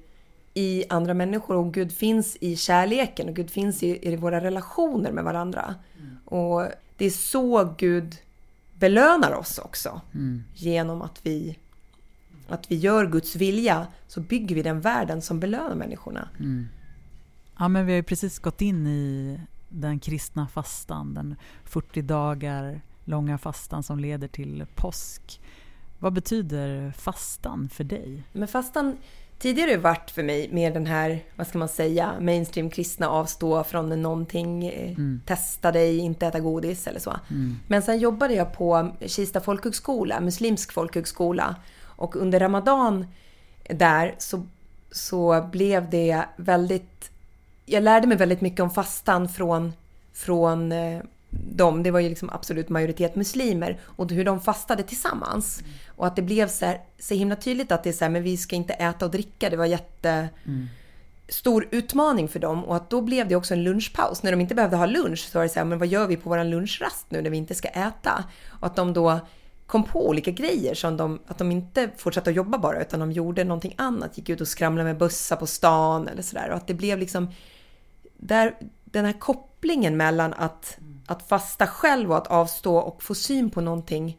i 0.53 0.83
andra 0.89 1.13
människor 1.13 1.55
och 1.55 1.73
Gud 1.73 1.91
finns 1.91 2.37
i 2.41 2.55
kärleken 2.55 3.29
och 3.29 3.35
Gud 3.35 3.49
finns 3.49 3.83
i, 3.83 4.13
i 4.13 4.15
våra 4.15 4.41
relationer 4.41 5.11
med 5.11 5.23
varandra. 5.23 5.75
Mm. 5.97 6.17
Och 6.25 6.67
det 6.97 7.05
är 7.05 7.09
så 7.09 7.73
Gud 7.77 8.15
belönar 8.73 9.31
oss 9.31 9.57
också. 9.57 10.01
Mm. 10.13 10.43
Genom 10.53 11.01
att 11.01 11.19
vi, 11.23 11.57
att 12.47 12.71
vi 12.71 12.75
gör 12.75 13.05
Guds 13.05 13.35
vilja 13.35 13.87
så 14.07 14.21
bygger 14.21 14.55
vi 14.55 14.61
den 14.61 14.81
världen 14.81 15.21
som 15.21 15.39
belönar 15.39 15.75
människorna. 15.75 16.29
Mm. 16.39 16.67
Ja, 17.59 17.67
men 17.67 17.85
vi 17.85 17.91
har 17.91 17.97
ju 17.97 18.03
precis 18.03 18.39
gått 18.39 18.61
in 18.61 18.87
i 18.87 19.39
den 19.69 19.99
kristna 19.99 20.47
fastan, 20.47 21.13
den 21.13 21.35
40 21.63 22.01
dagar 22.01 22.81
långa 23.07 23.37
fastan 23.37 23.83
som 23.83 23.99
leder 23.99 24.27
till 24.27 24.65
påsk. 24.75 25.41
Vad 25.99 26.13
betyder 26.13 26.91
fastan 26.91 27.69
för 27.69 27.83
dig? 27.83 28.23
Men 28.31 28.47
fastan 28.47 28.97
tidigare 29.39 29.77
varit 29.77 30.11
för 30.11 30.23
mig 30.23 30.49
mer 30.51 30.73
den 30.73 30.85
här, 30.85 31.23
vad 31.35 31.47
ska 31.47 31.57
man 31.57 31.69
säga, 31.69 32.13
mainstream 32.19 32.69
kristna 32.69 33.09
avstå 33.09 33.63
från 33.63 34.01
någonting, 34.01 34.65
eh, 34.67 34.89
mm. 34.89 35.21
testa 35.25 35.71
dig, 35.71 35.97
inte 35.97 36.27
äta 36.27 36.39
godis 36.39 36.87
eller 36.87 36.99
så. 36.99 37.19
Mm. 37.29 37.59
Men 37.67 37.81
sen 37.81 37.99
jobbade 37.99 38.33
jag 38.33 38.53
på 38.53 38.91
Kista 39.05 39.41
folkhögskola, 39.41 40.19
muslimsk 40.19 40.71
folkhögskola. 40.71 41.55
Och 41.83 42.15
under 42.15 42.39
Ramadan 42.39 43.07
där 43.69 44.15
så, 44.17 44.45
så 44.91 45.49
blev 45.51 45.89
det 45.89 46.25
väldigt... 46.35 47.11
Jag 47.65 47.83
lärde 47.83 48.07
mig 48.07 48.17
väldigt 48.17 48.41
mycket 48.41 48.59
om 48.59 48.69
fastan 48.69 49.29
från, 49.29 49.73
från 50.13 50.73
dem, 51.29 51.83
det 51.83 51.91
var 51.91 51.99
ju 51.99 52.09
liksom 52.09 52.29
absolut 52.29 52.69
majoritet 52.69 53.15
muslimer, 53.15 53.79
och 53.83 54.11
hur 54.11 54.25
de 54.25 54.41
fastade 54.41 54.83
tillsammans. 54.83 55.59
Mm. 55.59 55.71
Och 55.95 56.07
att 56.07 56.15
det 56.15 56.21
blev 56.21 56.47
så, 56.47 56.65
här, 56.65 56.81
så 56.99 57.13
himla 57.13 57.35
tydligt 57.35 57.71
att 57.71 57.83
det 57.83 57.89
är 57.89 57.93
så 57.93 58.05
här, 58.05 58.11
men 58.11 58.23
vi 58.23 58.37
ska 58.37 58.55
inte 58.55 58.73
äta 58.73 59.05
och 59.05 59.11
dricka. 59.11 59.49
Det 59.49 59.57
var 59.57 59.65
jätte... 59.65 60.29
Mm. 60.45 60.67
Stor 61.29 61.67
utmaning 61.71 62.27
för 62.27 62.39
dem 62.39 62.65
och 62.65 62.75
att 62.75 62.89
då 62.89 63.01
blev 63.01 63.27
det 63.27 63.35
också 63.35 63.53
en 63.53 63.63
lunchpaus. 63.63 64.23
När 64.23 64.31
de 64.31 64.41
inte 64.41 64.55
behövde 64.55 64.77
ha 64.77 64.85
lunch 64.85 65.19
så 65.19 65.37
var 65.37 65.43
det 65.43 65.49
så 65.49 65.59
här, 65.59 65.65
men 65.65 65.79
vad 65.79 65.87
gör 65.87 66.07
vi 66.07 66.17
på 66.17 66.29
vår 66.29 66.43
lunchrast 66.43 67.05
nu 67.09 67.21
när 67.21 67.29
vi 67.29 67.37
inte 67.37 67.55
ska 67.55 67.67
äta? 67.67 68.23
Och 68.47 68.67
att 68.67 68.75
de 68.75 68.93
då 68.93 69.19
kom 69.65 69.83
på 69.83 70.07
olika 70.07 70.31
grejer 70.31 70.75
som 70.75 70.97
de, 70.97 71.19
att 71.27 71.37
de 71.37 71.51
inte 71.51 71.89
fortsatte 71.97 72.29
att 72.29 72.35
jobba 72.35 72.57
bara 72.57 72.81
utan 72.81 72.99
de 72.99 73.11
gjorde 73.11 73.43
någonting 73.43 73.73
annat. 73.77 74.17
Gick 74.17 74.29
ut 74.29 74.41
och 74.41 74.47
skramlade 74.47 74.89
med 74.89 74.97
bussar 74.97 75.35
på 75.35 75.47
stan 75.47 76.07
eller 76.07 76.21
sådär. 76.21 76.49
Och 76.49 76.57
att 76.57 76.67
det 76.67 76.73
blev 76.73 76.99
liksom 76.99 77.31
där, 78.17 78.55
den 78.85 79.05
här 79.05 79.19
kopplingen 79.19 79.97
mellan 79.97 80.33
att, 80.33 80.77
att 81.07 81.27
fasta 81.27 81.67
själv 81.67 82.11
och 82.11 82.17
att 82.17 82.27
avstå 82.27 82.77
och 82.77 83.03
få 83.03 83.15
syn 83.15 83.49
på 83.49 83.61
någonting 83.61 84.17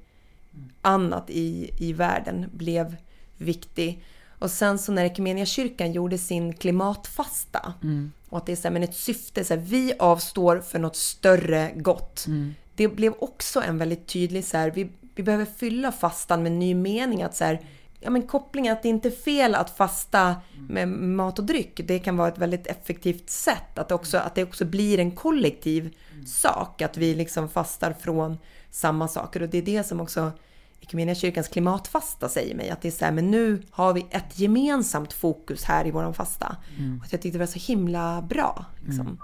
annat 0.83 1.31
i, 1.31 1.71
i 1.79 1.93
världen 1.93 2.51
blev 2.53 2.97
viktig. 3.37 4.05
Och 4.39 4.51
sen 4.51 4.79
så 4.79 4.93
när 4.93 5.45
kyrkan 5.45 5.93
gjorde 5.93 6.19
sin 6.19 6.53
klimatfasta 6.53 7.75
mm. 7.83 8.13
och 8.29 8.39
att 8.39 8.47
det 8.47 8.53
är 8.53 8.57
så 8.57 8.63
här, 8.63 8.71
men 8.71 8.83
ett 8.83 8.97
syfte, 8.97 9.45
så 9.45 9.55
här, 9.55 9.61
vi 9.61 9.93
avstår 9.99 10.61
för 10.61 10.79
något 10.79 10.97
större 10.97 11.73
gott. 11.77 12.25
Mm. 12.27 12.55
Det 12.75 12.89
blev 12.89 13.15
också 13.19 13.63
en 13.63 13.79
väldigt 13.79 14.07
tydlig 14.07 14.45
så 14.45 14.57
här, 14.57 14.71
vi, 14.71 14.91
vi 15.15 15.23
behöver 15.23 15.45
fylla 15.45 15.93
fastan 15.93 16.43
med 16.43 16.53
ny 16.53 16.75
mening. 16.75 17.23
Att 17.23 17.37
så 17.37 17.45
här, 17.45 17.61
ja, 18.01 18.11
men 18.11 18.23
kopplingen 18.23 18.73
att 18.73 18.83
det 18.83 18.89
inte 18.89 19.09
är 19.09 19.13
fel 19.13 19.55
att 19.55 19.77
fasta 19.77 20.37
med 20.69 20.89
mat 20.89 21.39
och 21.39 21.45
dryck. 21.45 21.81
Det 21.85 21.99
kan 21.99 22.17
vara 22.17 22.29
ett 22.29 22.39
väldigt 22.39 22.67
effektivt 22.67 23.31
sätt. 23.31 23.79
Att, 23.79 23.93
också, 23.93 24.19
att 24.19 24.35
det 24.35 24.43
också 24.43 24.65
blir 24.65 24.99
en 24.99 25.11
kollektiv 25.11 25.97
sak. 26.27 26.83
Att 26.83 26.97
vi 26.97 27.15
liksom 27.15 27.49
fastar 27.49 27.93
från 27.93 28.39
samma 28.71 29.09
saker. 29.09 29.43
Och 29.43 29.49
det 29.49 29.59
är 29.59 29.63
det 29.63 29.85
som 29.85 30.01
också 30.01 30.33
kyrkans 31.17 31.49
klimatfasta 31.49 32.29
säger 32.29 32.55
mig. 32.55 32.71
Att 32.71 32.83
det 32.83 32.89
är 32.89 32.93
så 32.93 33.05
här, 33.05 33.13
men 33.13 33.31
nu 33.31 33.63
har 33.71 33.93
vi 33.93 34.07
ett 34.11 34.39
gemensamt 34.39 35.13
fokus 35.13 35.65
här 35.65 35.87
i 35.87 35.91
våran 35.91 36.15
fasta. 36.15 36.57
Mm. 36.79 37.01
Och 37.01 37.13
jag 37.13 37.21
tyckte 37.21 37.39
det 37.39 37.45
var 37.45 37.47
så 37.47 37.73
himla 37.73 38.23
bra. 38.23 38.65
Liksom. 38.87 39.07
Mm. 39.07 39.19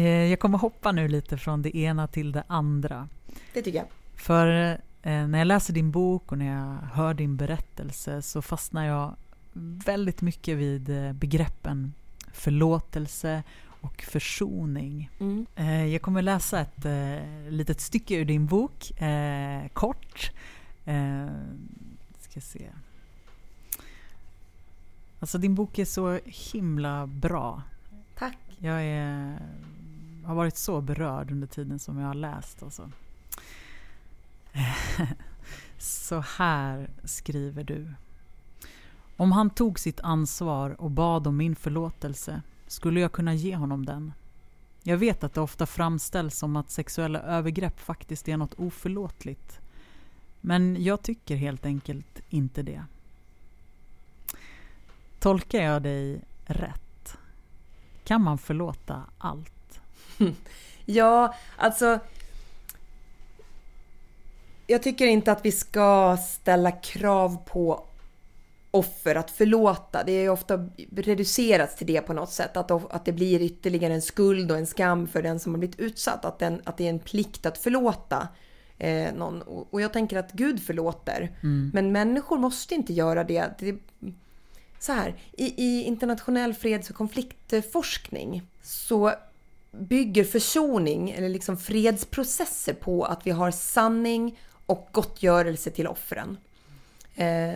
Jag 0.00 0.40
kommer 0.40 0.58
hoppa 0.58 0.92
nu 0.92 1.08
lite 1.08 1.38
från 1.38 1.62
det 1.62 1.76
ena 1.76 2.06
till 2.06 2.32
det 2.32 2.44
andra. 2.46 3.08
Det 3.52 3.62
tycker 3.62 3.78
jag. 3.78 3.86
För 4.14 4.78
eh, 5.02 5.26
när 5.26 5.38
jag 5.38 5.46
läser 5.46 5.74
din 5.74 5.90
bok 5.90 6.32
och 6.32 6.38
när 6.38 6.46
jag 6.46 6.88
hör 6.92 7.14
din 7.14 7.36
berättelse 7.36 8.22
så 8.22 8.42
fastnar 8.42 8.84
jag 8.84 9.14
väldigt 9.86 10.22
mycket 10.22 10.56
vid 10.56 10.90
eh, 10.90 11.12
begreppen 11.12 11.92
förlåtelse 12.32 13.42
och 13.80 14.02
försoning. 14.02 15.10
Mm. 15.20 15.46
Jag 15.90 16.02
kommer 16.02 16.22
läsa 16.22 16.60
ett 16.60 16.86
litet 17.48 17.80
stycke 17.80 18.14
ur 18.14 18.24
din 18.24 18.46
bok, 18.46 18.92
kort. 19.72 20.30
Ska 22.18 22.40
se. 22.40 22.68
Alltså 25.20 25.38
din 25.38 25.54
bok 25.54 25.78
är 25.78 25.84
så 25.84 26.20
himla 26.24 27.06
bra. 27.06 27.62
Tack. 28.18 28.38
Jag 28.58 28.82
är 28.82 29.38
har 30.24 30.34
varit 30.34 30.56
så 30.56 30.80
berörd 30.80 31.30
under 31.30 31.46
tiden 31.46 31.78
som 31.78 31.98
jag 31.98 32.06
har 32.06 32.14
läst. 32.14 32.62
Alltså. 32.62 32.90
så 35.78 36.20
här 36.20 36.90
skriver 37.04 37.64
du. 37.64 37.94
Om 39.16 39.32
han 39.32 39.50
tog 39.50 39.78
sitt 39.78 40.00
ansvar 40.00 40.80
och 40.80 40.90
bad 40.90 41.26
om 41.26 41.36
min 41.36 41.56
förlåtelse 41.56 42.42
skulle 42.66 43.00
jag 43.00 43.12
kunna 43.12 43.34
ge 43.34 43.56
honom 43.56 43.86
den. 43.86 44.12
Jag 44.82 44.96
vet 44.96 45.24
att 45.24 45.34
det 45.34 45.40
ofta 45.40 45.66
framställs 45.66 46.38
som 46.38 46.56
att 46.56 46.70
sexuella 46.70 47.20
övergrepp 47.20 47.80
faktiskt 47.80 48.28
är 48.28 48.36
något 48.36 48.54
oförlåtligt. 48.54 49.60
Men 50.40 50.82
jag 50.84 51.02
tycker 51.02 51.36
helt 51.36 51.66
enkelt 51.66 52.22
inte 52.28 52.62
det. 52.62 52.84
Tolkar 55.18 55.62
jag 55.62 55.82
dig 55.82 56.20
rätt? 56.46 57.16
Kan 58.04 58.22
man 58.22 58.38
förlåta 58.38 59.02
allt? 59.18 59.80
ja, 60.84 61.34
alltså... 61.56 61.98
Jag 64.66 64.82
tycker 64.82 65.06
inte 65.06 65.32
att 65.32 65.44
vi 65.44 65.52
ska 65.52 66.16
ställa 66.16 66.70
krav 66.70 67.36
på 67.46 67.84
offer 68.74 69.14
att 69.14 69.30
förlåta. 69.30 70.04
Det 70.04 70.12
är 70.12 70.28
ofta 70.28 70.68
reducerats 70.96 71.76
till 71.76 71.86
det 71.86 72.00
på 72.00 72.12
något 72.12 72.32
sätt. 72.32 72.56
Att, 72.56 72.70
att 72.70 73.04
det 73.04 73.12
blir 73.12 73.42
ytterligare 73.42 73.94
en 73.94 74.02
skuld 74.02 74.50
och 74.50 74.58
en 74.58 74.66
skam 74.66 75.06
för 75.06 75.22
den 75.22 75.40
som 75.40 75.52
har 75.52 75.58
blivit 75.58 75.80
utsatt. 75.80 76.24
Att, 76.24 76.38
den, 76.38 76.60
att 76.64 76.76
det 76.76 76.84
är 76.84 76.90
en 76.90 76.98
plikt 76.98 77.46
att 77.46 77.58
förlåta 77.58 78.28
eh, 78.78 79.14
någon. 79.14 79.42
Och 79.42 79.80
jag 79.80 79.92
tänker 79.92 80.18
att 80.18 80.32
Gud 80.32 80.62
förlåter. 80.62 81.32
Mm. 81.42 81.70
Men 81.74 81.92
människor 81.92 82.38
måste 82.38 82.74
inte 82.74 82.92
göra 82.92 83.24
det. 83.24 83.50
det 83.58 83.76
så 84.78 84.92
här, 84.92 85.14
i, 85.32 85.64
i 85.64 85.82
internationell 85.82 86.54
freds 86.54 86.90
och 86.90 86.96
konfliktforskning 86.96 88.42
så 88.62 89.12
bygger 89.80 90.24
försoning 90.24 91.10
eller 91.10 91.28
liksom 91.28 91.56
fredsprocesser 91.56 92.74
på 92.74 93.04
att 93.04 93.26
vi 93.26 93.30
har 93.30 93.50
sanning 93.50 94.38
och 94.66 94.88
gottgörelse 94.92 95.70
till 95.70 95.86
offren. 95.86 96.38
Eh, 97.14 97.54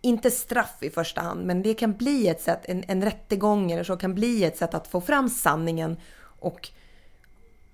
inte 0.00 0.30
straff 0.30 0.76
i 0.80 0.90
första 0.90 1.20
hand, 1.20 1.46
men 1.46 1.62
det 1.62 1.74
kan 1.74 1.92
bli 1.92 2.28
ett 2.28 2.40
sätt, 2.40 2.60
en, 2.64 2.84
en 2.88 3.04
rättegång 3.04 3.72
eller 3.72 3.84
så 3.84 3.96
kan 3.96 4.14
bli 4.14 4.44
ett 4.44 4.56
sätt 4.56 4.74
att 4.74 4.88
få 4.88 5.00
fram 5.00 5.28
sanningen 5.28 5.96
och 6.20 6.68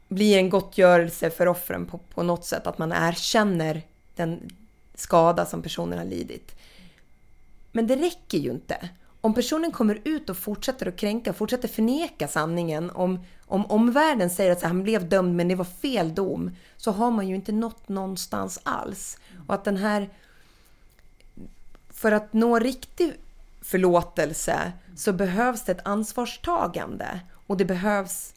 bli 0.09 0.35
en 0.35 0.51
gottgörelse 0.51 1.31
för 1.31 1.49
offren 1.49 1.87
på, 1.87 1.99
på 1.99 2.23
något 2.23 2.45
sätt, 2.45 2.67
att 2.67 2.79
man 2.79 2.93
erkänner 2.93 3.83
den 4.15 4.51
skada 4.95 5.47
som 5.47 5.63
personen 5.63 5.99
har 5.99 6.07
lidit. 6.07 6.57
Men 7.73 7.87
det 7.87 7.97
räcker 7.97 8.39
ju 8.39 8.51
inte 8.51 8.89
om 9.25 9.35
personen 9.35 9.73
kommer 9.73 10.01
ut 10.05 10.31
och 10.31 10.37
fortsätter 10.37 10.89
att 10.89 10.97
kränka, 10.97 11.33
fortsätter 11.33 11.69
förneka 11.69 12.29
sanningen, 12.29 12.91
om, 12.91 13.25
om 13.47 13.67
omvärlden 13.67 14.31
säger 14.31 14.53
att 14.53 14.63
han 14.63 14.83
blev 14.83 15.09
dömd 15.09 15.37
men 15.37 15.49
det 15.49 15.55
var 15.55 15.65
fel 15.65 16.15
dom, 16.15 16.51
så 16.77 16.91
har 16.91 17.11
man 17.11 17.29
ju 17.29 17.35
inte 17.35 17.53
nått 17.53 17.89
någonstans 17.89 18.61
alls. 18.63 19.19
Och 19.47 19.55
att 19.55 19.65
den 19.65 19.77
här... 19.77 20.09
För 21.91 22.13
att 22.13 22.33
nå 22.33 22.59
riktig 22.59 23.13
förlåtelse 23.61 24.73
så 24.97 25.13
behövs 25.13 25.65
det 25.65 25.73
ett 25.73 25.87
ansvarstagande 25.87 27.21
och 27.47 27.57
det 27.57 27.65
behövs 27.65 28.35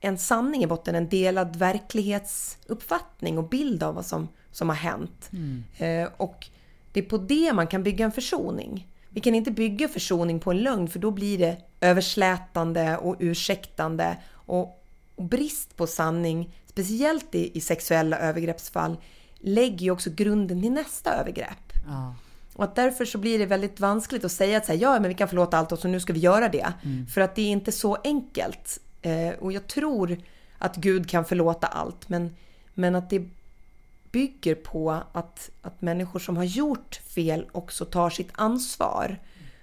en 0.00 0.18
sanning 0.18 0.64
i 0.64 0.66
botten, 0.66 0.94
en 0.94 1.08
delad 1.08 1.56
verklighetsuppfattning 1.56 3.38
och 3.38 3.48
bild 3.48 3.82
av 3.82 3.94
vad 3.94 4.06
som, 4.06 4.28
som 4.50 4.68
har 4.68 4.76
hänt. 4.76 5.30
Mm. 5.32 5.64
Eh, 5.78 6.12
och 6.16 6.46
det 6.92 7.00
är 7.00 7.08
på 7.08 7.18
det 7.18 7.52
man 7.52 7.66
kan 7.66 7.82
bygga 7.82 8.04
en 8.04 8.12
försoning. 8.12 8.88
Vi 9.14 9.20
kan 9.20 9.34
inte 9.34 9.50
bygga 9.50 9.88
försoning 9.88 10.40
på 10.40 10.50
en 10.50 10.58
lögn 10.58 10.88
för 10.88 10.98
då 10.98 11.10
blir 11.10 11.38
det 11.38 11.56
överslätande 11.80 12.96
och 12.96 13.16
ursäktande 13.18 14.16
och, 14.30 14.84
och 15.14 15.24
brist 15.24 15.76
på 15.76 15.86
sanning, 15.86 16.54
speciellt 16.66 17.34
i, 17.34 17.58
i, 17.58 17.60
sexuella 17.60 18.18
övergreppsfall, 18.18 18.96
lägger 19.38 19.78
ju 19.78 19.90
också 19.90 20.10
grunden 20.10 20.62
till 20.62 20.72
nästa 20.72 21.14
övergrepp. 21.14 21.72
Ja. 21.86 22.14
Och 22.54 22.64
att 22.64 22.74
därför 22.74 23.04
så 23.04 23.18
blir 23.18 23.38
det 23.38 23.46
väldigt 23.46 23.80
vanskligt 23.80 24.24
att 24.24 24.32
säga 24.32 24.58
att 24.58 24.66
så 24.66 24.72
här, 24.72 24.78
ja, 24.78 25.00
men 25.00 25.08
vi 25.08 25.14
kan 25.14 25.28
förlåta 25.28 25.58
allt 25.58 25.72
och 25.72 25.78
så 25.78 25.88
nu 25.88 26.00
ska 26.00 26.12
vi 26.12 26.20
göra 26.20 26.48
det. 26.48 26.72
Mm. 26.84 27.06
För 27.06 27.20
att 27.20 27.34
det 27.34 27.42
är 27.42 27.50
inte 27.50 27.72
så 27.72 27.94
enkelt. 28.04 28.80
Eh, 29.02 29.28
och 29.40 29.52
jag 29.52 29.66
tror 29.66 30.16
att 30.58 30.76
Gud 30.76 31.10
kan 31.10 31.24
förlåta 31.24 31.66
allt, 31.66 32.08
men, 32.08 32.36
men 32.74 32.94
att 32.94 33.10
det 33.10 33.28
bygger 34.14 34.54
på 34.54 34.90
att, 35.12 35.50
att 35.62 35.82
människor 35.82 36.18
som 36.20 36.36
har 36.36 36.44
gjort 36.44 37.00
fel 37.14 37.46
också 37.52 37.84
tar 37.84 38.10
sitt 38.10 38.30
ansvar. 38.32 39.18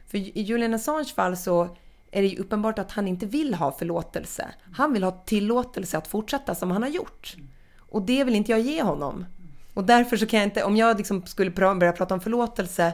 För 0.07 0.17
i 0.17 0.41
Julian 0.41 0.73
Assange 0.73 1.13
fall 1.15 1.37
så 1.37 1.77
är 2.11 2.21
det 2.21 2.27
ju 2.27 2.37
uppenbart 2.37 2.79
att 2.79 2.91
han 2.91 3.07
inte 3.07 3.25
vill 3.25 3.53
ha 3.53 3.71
förlåtelse. 3.71 4.47
Han 4.73 4.93
vill 4.93 5.03
ha 5.03 5.11
tillåtelse 5.11 5.97
att 5.97 6.07
fortsätta 6.07 6.55
som 6.55 6.71
han 6.71 6.81
har 6.81 6.89
gjort. 6.89 7.35
Och 7.77 8.01
det 8.01 8.23
vill 8.23 8.35
inte 8.35 8.51
jag 8.51 8.61
ge 8.61 8.81
honom. 8.81 9.25
Och 9.73 9.83
därför 9.83 10.17
så 10.17 10.25
kan 10.25 10.39
jag 10.39 10.47
inte, 10.47 10.63
om 10.63 10.77
jag 10.77 10.97
liksom 10.97 11.25
skulle 11.25 11.51
börja 11.51 11.91
prata 11.91 12.13
om 12.13 12.21
förlåtelse, 12.21 12.93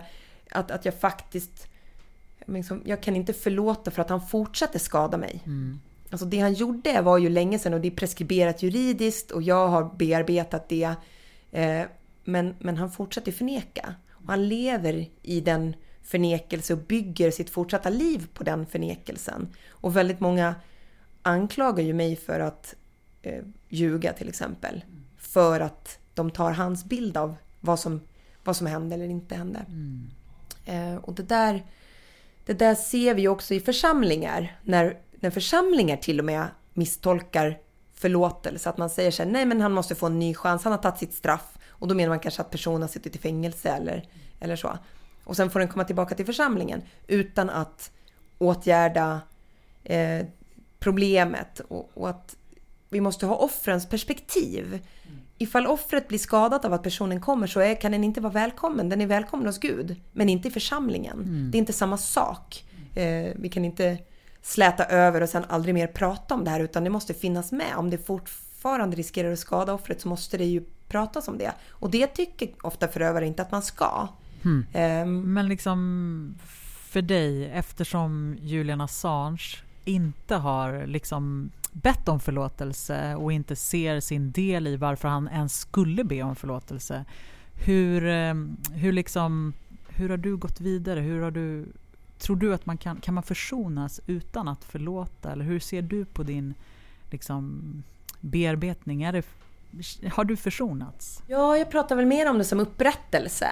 att, 0.52 0.72
att 0.72 0.86
jag 0.86 1.00
faktiskt... 1.00 1.68
Liksom, 2.46 2.82
jag 2.86 3.02
kan 3.04 3.16
inte 3.16 3.34
förlåta 3.34 3.92
för 3.92 4.02
att 4.02 4.10
han 4.10 4.28
fortsätter 4.28 4.80
skada 4.80 5.18
mig. 5.18 5.42
Mm. 5.46 5.80
Alltså 6.10 6.26
det 6.26 6.40
han 6.40 6.54
gjorde 6.54 7.02
var 7.02 7.18
ju 7.18 7.30
länge 7.30 7.60
sedan 7.60 7.74
och 7.74 7.82
det 7.82 7.88
är 7.88 7.96
preskriberat 7.96 8.64
juridiskt 8.64 9.32
och 9.32 9.42
jag 9.42 9.68
har 9.68 9.96
bearbetat 9.98 10.70
det. 10.70 10.96
Eh, 11.52 11.84
men, 12.24 12.56
men 12.60 12.78
han 12.78 12.92
fortsätter 12.92 13.32
förneka. 13.32 13.96
Och 14.12 14.28
han 14.28 14.48
lever 14.48 15.10
i 15.22 15.42
den 15.42 15.76
förnekelse 16.04 16.74
och 16.74 16.80
bygger 16.80 17.32
sitt 17.32 17.50
fortsatta 17.50 17.90
liv 17.90 18.28
på 18.34 18.44
den 18.44 18.66
förnekelsen. 18.66 19.50
Och 19.70 19.96
väldigt 19.96 20.20
många 20.20 20.56
anklagar 21.22 21.84
ju 21.84 21.94
mig 21.94 22.16
för 22.16 22.40
att 22.40 22.76
eh, 23.22 23.44
ljuga 23.70 24.14
till 24.14 24.30
exempel. 24.30 24.84
För 25.18 25.60
att 25.60 26.00
de 26.14 26.32
tar 26.32 26.52
hans 26.52 26.86
bild 26.86 27.18
av 27.18 27.36
vad 27.60 27.80
som, 27.80 28.02
vad 28.44 28.56
som 28.56 28.68
hände 28.68 28.96
eller 28.96 29.06
inte 29.06 29.36
hände. 29.36 29.66
Mm. 29.68 30.10
Eh, 30.66 30.96
och 30.96 31.14
det 31.14 31.24
där, 31.24 31.66
det 32.46 32.54
där 32.54 32.76
ser 32.76 33.14
vi 33.14 33.28
också 33.28 33.54
i 33.54 33.60
församlingar. 33.60 34.60
När, 34.64 34.98
när 35.20 35.30
församlingar 35.30 35.98
till 35.98 36.20
och 36.20 36.26
med 36.26 36.48
misstolkar 36.74 37.60
förlåtelse. 38.00 38.70
Att 38.70 38.78
man 38.78 38.90
säger 38.90 39.12
så 39.12 39.24
här, 39.24 39.30
nej 39.30 39.46
men 39.46 39.62
han 39.62 39.72
måste 39.72 39.96
få 39.96 40.06
en 40.06 40.20
ny 40.20 40.34
chans, 40.34 40.64
han 40.64 40.74
har 40.74 40.80
tagit 40.80 41.00
sitt 41.00 41.14
straff. 41.14 41.58
Och 41.70 41.88
då 41.88 41.96
menar 41.96 42.10
man 42.10 42.20
kanske 42.20 42.42
att 42.42 42.52
personen 42.52 42.82
har 42.82 42.90
suttit 42.90 43.16
i 43.16 43.20
fängelse 43.20 43.70
eller, 43.70 44.04
eller 44.40 44.56
så. 44.56 44.78
Och 45.24 45.36
sen 45.36 45.50
får 45.50 45.60
den 45.60 45.68
komma 45.68 45.84
tillbaka 45.84 46.16
till 46.16 46.26
församlingen 46.26 46.82
utan 47.08 47.50
att 47.50 47.92
åtgärda 48.38 49.22
eh, 49.84 50.26
problemet 50.80 51.60
och, 51.60 51.90
och 51.94 52.10
att 52.10 52.36
vi 52.90 53.02
måste 53.02 53.26
ha 53.26 53.36
offrens 53.36 53.90
perspektiv. 53.90 54.80
Ifall 55.38 55.68
offret 55.68 56.08
blir 56.08 56.20
skadat 56.20 56.66
av 56.66 56.74
att 56.74 56.84
personen 56.84 57.22
kommer 57.22 57.48
så 57.48 57.60
är, 57.60 57.76
kan 57.76 57.92
den 57.92 58.04
inte 58.04 58.22
vara 58.22 58.34
välkommen. 58.34 58.90
Den 58.90 59.02
är 59.02 59.08
välkommen 59.08 59.48
hos 59.48 59.60
Gud, 59.60 59.96
men 60.12 60.30
inte 60.30 60.48
i 60.48 60.52
församlingen. 60.52 61.22
Mm. 61.22 61.52
Det 61.52 61.58
är 61.58 61.60
inte 61.60 61.74
samma 61.74 61.98
sak. 61.98 62.66
Eh, 62.96 63.34
vi 63.36 63.50
kan 63.50 63.66
inte 63.66 63.98
släta 64.48 64.86
över 64.86 65.22
och 65.22 65.30
sen 65.30 65.46
aldrig 65.50 65.76
mer 65.76 65.88
prata 65.88 66.34
om 66.34 66.44
det 66.44 66.52
här 66.52 66.60
utan 66.60 66.84
det 66.84 66.90
måste 66.90 67.14
finnas 67.14 67.52
med. 67.52 67.76
Om 67.78 67.90
det 67.90 67.98
fortfarande 67.98 68.96
riskerar 68.98 69.32
att 69.32 69.40
skada 69.40 69.74
offret 69.74 70.02
så 70.02 70.08
måste 70.08 70.38
det 70.38 70.46
ju 70.46 70.64
pratas 70.88 71.28
om 71.28 71.38
det. 71.38 71.54
Och 71.70 71.90
det 71.92 72.08
tycker 72.08 72.50
ofta 72.62 72.88
förövare 72.88 73.28
inte 73.28 73.42
att 73.42 73.52
man 73.52 73.62
ska. 73.62 74.08
Mm. 74.46 74.66
Ehm, 74.74 75.34
Men 75.34 75.48
liksom 75.48 76.36
för 76.90 77.02
dig, 77.02 77.46
eftersom 77.46 78.38
Julian 78.42 78.82
Assange 78.82 79.58
inte 79.86 80.36
har 80.36 80.88
liksom 80.88 81.52
bett 81.72 82.10
om 82.10 82.20
förlåtelse 82.20 83.16
och 83.16 83.32
inte 83.32 83.56
ser 83.56 84.00
sin 84.00 84.32
del 84.32 84.68
i 84.68 84.76
varför 84.76 85.08
han 85.08 85.28
ens 85.28 85.60
skulle 85.60 86.04
be 86.04 86.24
om 86.24 86.36
förlåtelse. 86.36 87.06
Hur, 87.66 88.08
eh, 88.08 88.34
hur, 88.74 88.92
liksom, 88.92 89.54
hur 89.88 90.10
har 90.10 90.18
du 90.18 90.38
gått 90.38 90.62
vidare? 90.62 91.00
Hur 91.00 91.22
har 91.22 91.32
du, 91.32 91.66
tror 92.20 92.36
du 92.36 92.54
att 92.54 92.66
man 92.66 92.78
kan, 92.78 93.00
kan 93.00 93.14
man 93.14 93.24
försonas 93.24 94.02
utan 94.08 94.48
att 94.48 94.64
förlåta? 94.64 95.32
Eller 95.32 95.46
hur 95.46 95.60
ser 95.60 95.82
du 95.82 96.06
på 96.06 96.24
din 96.24 96.54
liksom, 97.12 97.84
bearbetning? 98.22 99.04
Är 99.04 99.14
det, 99.14 99.26
har 100.12 100.24
du 100.24 100.38
försonats? 100.38 101.24
Ja, 101.28 101.58
jag 101.58 101.72
pratar 101.72 101.96
väl 101.96 102.06
mer 102.06 102.30
om 102.30 102.38
det 102.38 102.44
som 102.44 102.60
upprättelse. 102.60 103.50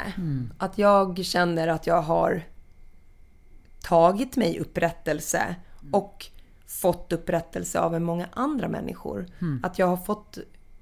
Att 0.58 0.78
jag 0.78 1.26
känner 1.26 1.68
att 1.68 1.88
jag 1.88 2.02
har 2.02 2.44
tagit 3.82 4.38
mig 4.38 4.60
upprättelse 4.60 5.56
och 5.92 6.26
fått 6.68 7.14
upprättelse 7.14 7.80
av 7.80 8.02
många 8.02 8.28
andra 8.34 8.68
människor. 8.68 9.26
Att 9.64 9.80
jag 9.80 9.88
har 9.88 9.98
fått 9.98 10.38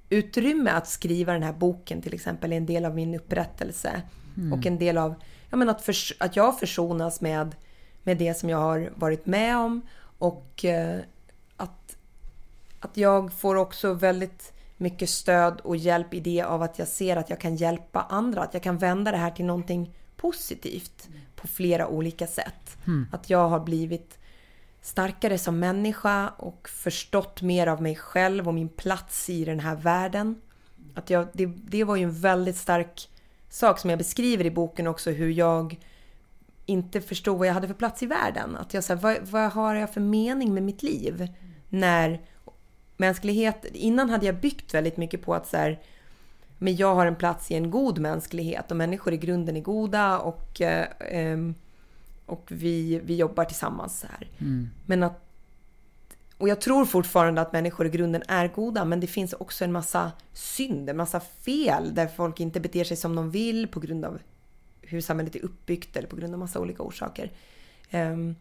utrymme 0.10 0.72
att 0.72 0.88
skriva 0.88 1.34
den 1.34 1.43
här 1.43 1.54
boken 1.54 2.02
till 2.02 2.13
exempel 2.13 2.54
är 2.54 2.58
en 2.58 2.65
del 2.65 2.86
av 2.86 2.96
min 2.96 3.15
upprättelse. 3.15 4.02
Och 4.54 4.65
en 4.65 4.78
del 4.80 4.98
av 4.98 5.15
ja, 5.50 5.58
men 5.58 5.69
att, 5.69 5.82
förs- 5.82 6.13
att 6.19 6.36
jag 6.36 6.60
försonas 6.60 7.22
med, 7.22 7.56
med 8.04 8.18
det 8.18 8.34
som 8.34 8.50
jag 8.50 8.58
har 8.58 8.92
varit 8.96 9.26
med 9.26 9.58
om. 9.58 9.82
Och 10.18 10.66
eh, 10.66 11.00
att, 11.58 11.98
att 12.80 12.98
jag 12.98 13.34
får 13.34 13.56
också 13.56 13.94
väldigt 13.94 14.54
mycket 14.78 15.10
stöd 15.10 15.62
och 15.63 15.78
hjälp 15.78 16.13
i 16.13 16.20
det 16.20 16.42
av 16.42 16.62
att 16.62 16.80
jag 16.80 16.88
ser 16.88 17.16
att 17.16 17.30
jag 17.30 17.39
kan 17.39 17.56
hjälpa 17.56 18.02
andra. 18.02 18.42
Att 18.42 18.54
jag 18.54 18.63
kan 18.63 18.78
vända 18.78 19.12
det 19.12 19.18
här 19.18 19.32
till 19.32 19.46
någonting 19.46 19.96
positivt 20.16 21.10
på 21.36 21.48
flera 21.48 21.88
olika 21.88 22.28
sätt. 22.28 22.78
Att 23.12 23.30
jag 23.30 23.50
har 23.50 23.60
blivit 23.60 24.18
starkare 24.82 25.38
som 25.38 25.60
människa 25.60 26.30
och 26.30 26.70
förstått 26.70 27.42
mer 27.42 27.68
av 27.68 27.82
mig 27.82 27.96
själv 27.96 28.48
och 28.48 28.54
min 28.54 28.70
plats 28.70 29.30
i 29.30 29.46
den 29.46 29.60
här 29.60 29.76
världen. 29.76 30.42
Att 30.94 31.10
jag, 31.10 31.28
det, 31.34 31.46
det 31.46 31.84
var 31.84 31.96
ju 31.96 32.04
en 32.04 32.20
väldigt 32.20 32.58
stark 32.58 33.10
sak 33.50 33.80
som 33.80 33.89
jag 33.89 34.00
beskriver 34.00 34.46
i 34.46 34.52
boken 34.52 34.88
också 34.88 35.12
hur 35.12 35.30
jag 35.30 35.78
inte 36.65 37.02
förstod 37.02 37.38
vad 37.38 37.47
jag 37.47 37.54
hade 37.54 37.67
för 37.67 37.73
plats 37.73 38.04
i 38.04 38.06
världen. 38.06 38.56
Att 38.56 38.73
jag 38.73 38.84
sa, 38.84 38.95
vad, 38.95 39.17
vad 39.21 39.52
har 39.52 39.76
jag 39.76 39.93
för 39.93 40.02
mening 40.02 40.54
med 40.54 40.63
mitt 40.63 40.84
liv? 40.84 41.28
När 41.69 42.21
mänsklighet, 42.97 43.65
innan 43.73 44.10
hade 44.10 44.26
jag 44.26 44.36
byggt 44.36 44.73
väldigt 44.73 44.97
mycket 44.97 45.21
på 45.21 45.36
att 45.36 45.47
så 45.47 45.58
här, 45.58 45.80
men 46.58 46.76
jag 46.76 46.95
har 46.95 47.06
en 47.06 47.15
plats 47.15 47.52
i 47.52 47.56
en 47.56 47.71
god 47.71 47.99
mänsklighet 47.99 48.71
och 48.71 48.78
människor 48.78 49.13
i 49.13 49.17
grunden 49.17 49.58
är 49.58 49.62
goda 49.62 50.19
och, 50.19 50.62
eh, 50.62 50.88
ehm, 50.99 51.56
och 52.26 52.45
vi, 52.47 53.02
vi 53.04 53.15
jobbar 53.15 53.45
tillsammans 53.45 53.99
så 53.99 54.08
här. 54.08 54.28
Men 54.86 55.04
att, 55.04 55.19
och 56.38 56.49
jag 56.49 56.62
tror 56.62 56.86
fortfarande 56.86 57.41
att 57.41 57.54
människor 57.54 57.86
i 57.88 57.89
grunden 57.89 58.23
är 58.28 58.47
goda 58.47 58.86
men 58.86 58.99
det 58.99 59.08
finns 59.08 59.34
också 59.34 59.65
en 59.65 59.71
massa 59.71 60.12
synd, 60.34 60.89
en 60.89 60.97
massa 60.97 61.19
fel 61.19 61.95
där 61.95 62.08
folk 62.08 62.39
inte 62.39 62.60
beter 62.60 62.84
sig 62.84 62.97
som 62.97 63.15
de 63.15 63.32
vill 63.32 63.67
på 63.67 63.80
grund 63.80 64.06
av 64.06 64.19
hur 64.84 65.02
samhället 65.02 65.36
är 65.36 65.46
uppbyggt 65.46 65.98
eller 65.98 66.08
på 66.08 66.15
grund 66.15 66.34
av 66.34 66.39
massa 66.39 66.60
olika 66.60 66.84
orsaker. 66.84 67.32
Ehm, 67.89 68.36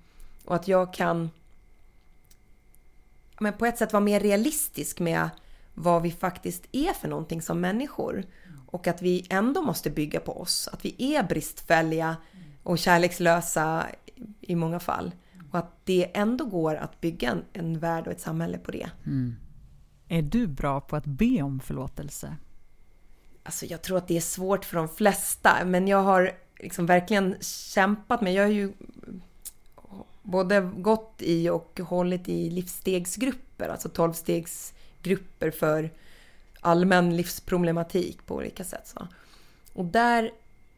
och 0.44 0.54
att 0.54 0.68
jag 0.68 0.94
kan 0.94 1.30
men 3.40 3.52
på 3.52 3.66
ett 3.66 3.78
sätt 3.78 3.92
vara 3.92 4.00
mer 4.00 4.20
realistisk 4.20 5.00
med 5.00 5.30
vad 5.74 6.02
vi 6.02 6.10
faktiskt 6.10 6.66
är 6.72 6.92
för 6.92 7.08
någonting 7.08 7.42
som 7.42 7.60
människor. 7.60 8.24
Och 8.66 8.86
att 8.86 9.02
vi 9.02 9.26
ändå 9.30 9.62
måste 9.62 9.90
bygga 9.90 10.20
på 10.20 10.40
oss. 10.40 10.68
Att 10.72 10.84
vi 10.84 11.14
är 11.14 11.22
bristfälliga 11.22 12.16
och 12.62 12.78
kärlekslösa 12.78 13.86
i 14.40 14.54
många 14.54 14.80
fall. 14.80 15.12
Och 15.50 15.58
att 15.58 15.70
det 15.84 16.10
ändå 16.14 16.44
går 16.44 16.74
att 16.74 17.00
bygga 17.00 17.30
en, 17.30 17.44
en 17.52 17.78
värld 17.78 18.06
och 18.06 18.12
ett 18.12 18.20
samhälle 18.20 18.58
på 18.58 18.70
det. 18.70 18.90
Är 20.08 20.22
du 20.22 20.46
bra 20.46 20.80
på 20.80 20.96
att 20.96 21.06
be 21.06 21.42
om 21.42 21.60
förlåtelse? 21.60 22.36
Alltså 23.42 23.66
jag 23.66 23.82
tror 23.82 23.98
att 23.98 24.08
det 24.08 24.16
är 24.16 24.20
svårt 24.20 24.64
för 24.64 24.76
de 24.76 24.88
flesta, 24.88 25.64
men 25.64 25.88
jag 25.88 26.02
har 26.02 26.32
liksom 26.58 26.86
verkligen 26.86 27.36
kämpat 27.40 28.20
med. 28.20 28.32
Jag 28.34 28.42
har 28.42 28.50
ju 28.50 28.72
både 30.22 30.60
gått 30.76 31.14
i 31.18 31.48
och 31.48 31.80
hållit 31.80 32.28
i 32.28 32.50
livsstegsgrupper, 32.50 33.68
alltså 33.68 33.88
tolvstegsgrupper 33.88 35.50
för 35.50 35.90
allmän 36.60 37.16
livsproblematik 37.16 38.26
på 38.26 38.34
olika 38.34 38.64
sätt. 38.64 38.86
Så. 38.86 39.08
Och 39.72 39.84
där 39.84 40.30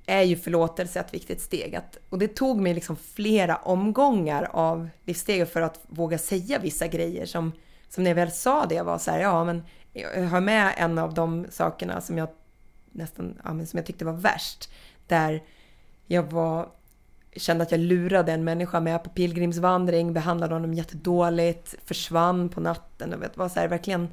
är 0.07 0.23
ju 0.23 0.37
förlåtelse 0.37 1.01
ett 1.01 1.15
viktigt 1.15 1.41
steg. 1.41 1.75
Att, 1.75 1.99
och 2.11 2.19
det 2.19 2.29
tog 2.29 2.61
mig 2.61 2.75
liksom 2.75 2.97
flera 2.97 3.57
omgångar 3.57 4.49
av 4.53 4.89
livssteg 5.05 5.49
för 5.49 5.63
att 5.63 5.81
våga 5.87 6.19
säga 6.19 6.59
vissa 6.59 6.87
grejer 6.87 7.27
som, 7.27 7.53
som 7.89 8.05
när 8.05 8.11
jag 8.11 8.15
väl 8.15 8.33
sa 8.33 8.67
det 8.67 8.83
var 8.83 8.99
så 8.99 9.11
här, 9.11 9.21
ja 9.21 9.45
men 9.45 9.63
jag 9.93 10.23
har 10.23 10.41
med 10.41 10.75
en 10.77 10.99
av 10.99 11.15
de 11.15 11.47
sakerna 11.51 12.01
som 12.01 12.19
jag 12.19 12.29
nästan, 12.95 13.39
ja, 13.45 13.51
som 13.51 13.77
jag 13.77 13.87
tyckte 13.87 14.05
var 14.05 14.13
värst. 14.13 14.71
Där 15.07 15.43
jag 16.07 16.33
var, 16.33 16.69
kände 17.37 17.63
att 17.63 17.71
jag 17.71 17.81
lurade 17.81 18.33
en 18.33 18.45
människa 18.45 18.81
med 18.81 19.05
på 19.05 19.11
pilgrimsvandring, 19.11 20.13
behandlade 20.13 20.55
honom 20.55 20.75
jättedåligt, 20.75 21.75
försvann 21.85 22.49
på 22.49 22.61
natten 22.61 23.15
och 23.15 23.23
vet, 23.23 23.37
var 23.37 23.49
så 23.49 23.61
här, 23.61 23.69
verkligen 23.69 24.09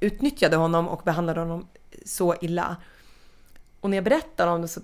utnyttjade 0.00 0.56
honom 0.56 0.88
och 0.88 1.02
behandlade 1.04 1.40
honom 1.40 1.68
så 2.04 2.34
illa. 2.40 2.76
Och 3.80 3.90
när 3.90 3.96
jag 3.96 4.04
berättade 4.04 4.50
om 4.50 4.62
det 4.62 4.68
så 4.68 4.80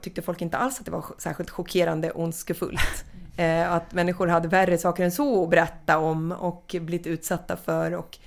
tyckte 0.00 0.22
folk 0.22 0.42
inte 0.42 0.56
alls 0.56 0.78
att 0.78 0.84
det 0.84 0.90
var 0.90 1.04
särskilt 1.18 1.50
chockerande 1.50 2.10
ondskefullt. 2.10 3.04
Eh, 3.36 3.72
att 3.72 3.92
människor 3.92 4.26
hade 4.26 4.48
värre 4.48 4.78
saker 4.78 5.04
än 5.04 5.12
så 5.12 5.44
att 5.44 5.50
berätta 5.50 5.98
om 5.98 6.32
och 6.32 6.76
blivit 6.80 7.06
utsatta 7.06 7.56
för. 7.56 7.94
Och, 7.94 8.18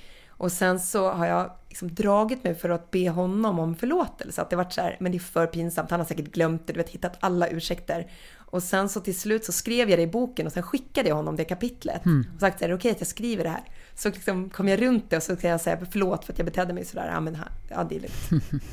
och 0.42 0.52
sen 0.52 0.80
så 0.80 1.12
har 1.12 1.26
jag 1.26 1.52
liksom 1.70 1.94
dragit 1.94 2.44
mig 2.44 2.56
för 2.56 2.70
att 2.70 2.92
be 2.92 3.10
honom 3.10 3.60
om 3.60 3.76
förlåtelse. 3.76 4.42
Att 4.42 4.50
det 4.50 4.56
varit 4.56 4.74
så 4.74 4.82
här, 4.82 4.98
men 5.00 5.12
det 5.12 5.18
är 5.18 5.20
för 5.20 5.48
pinsamt, 5.48 5.92
han 5.92 6.00
har 6.00 6.08
säkert 6.08 6.32
glömt 6.32 6.68
det, 6.68 6.74
du 6.74 6.78
vet, 6.78 6.90
hittat 6.90 7.18
alla 7.20 7.48
ursäkter. 7.48 8.12
Och 8.36 8.64
sen 8.64 8.90
så 8.90 9.00
till 9.00 9.20
slut 9.20 9.46
så 9.46 9.52
skrev 9.52 9.90
jag 9.90 10.00
det 10.00 10.04
i 10.04 10.08
boken 10.08 10.46
och 10.46 10.54
sen 10.54 10.64
skickade 10.64 11.10
jag 11.10 11.16
honom 11.16 11.36
det 11.36 11.44
kapitlet. 11.44 12.02
Och 12.34 12.40
sagt 12.40 12.60
så 12.60 12.66
här, 12.66 12.74
okej 12.74 12.92
att 12.92 13.00
jag 13.00 13.08
skriver 13.08 13.44
det 13.44 13.50
här. 13.50 13.64
Så 13.96 14.10
liksom 14.10 14.50
kom 14.50 14.68
jag 14.68 14.82
runt 14.82 15.10
det 15.10 15.18
och 15.18 15.24
så 15.24 15.36
kan 15.36 15.50
jag 15.50 15.62
säga 15.62 15.78
förlåt 15.92 16.26
för 16.26 16.34
att 16.34 16.40
jag 16.40 16.46
betedde 16.46 16.74
mig 16.74 16.86
sådär. 16.86 17.12
Ja 17.14 17.20
men 17.20 17.38
ja, 17.70 17.84
det 17.84 17.96
är 17.96 18.00
lugnt. 18.00 18.44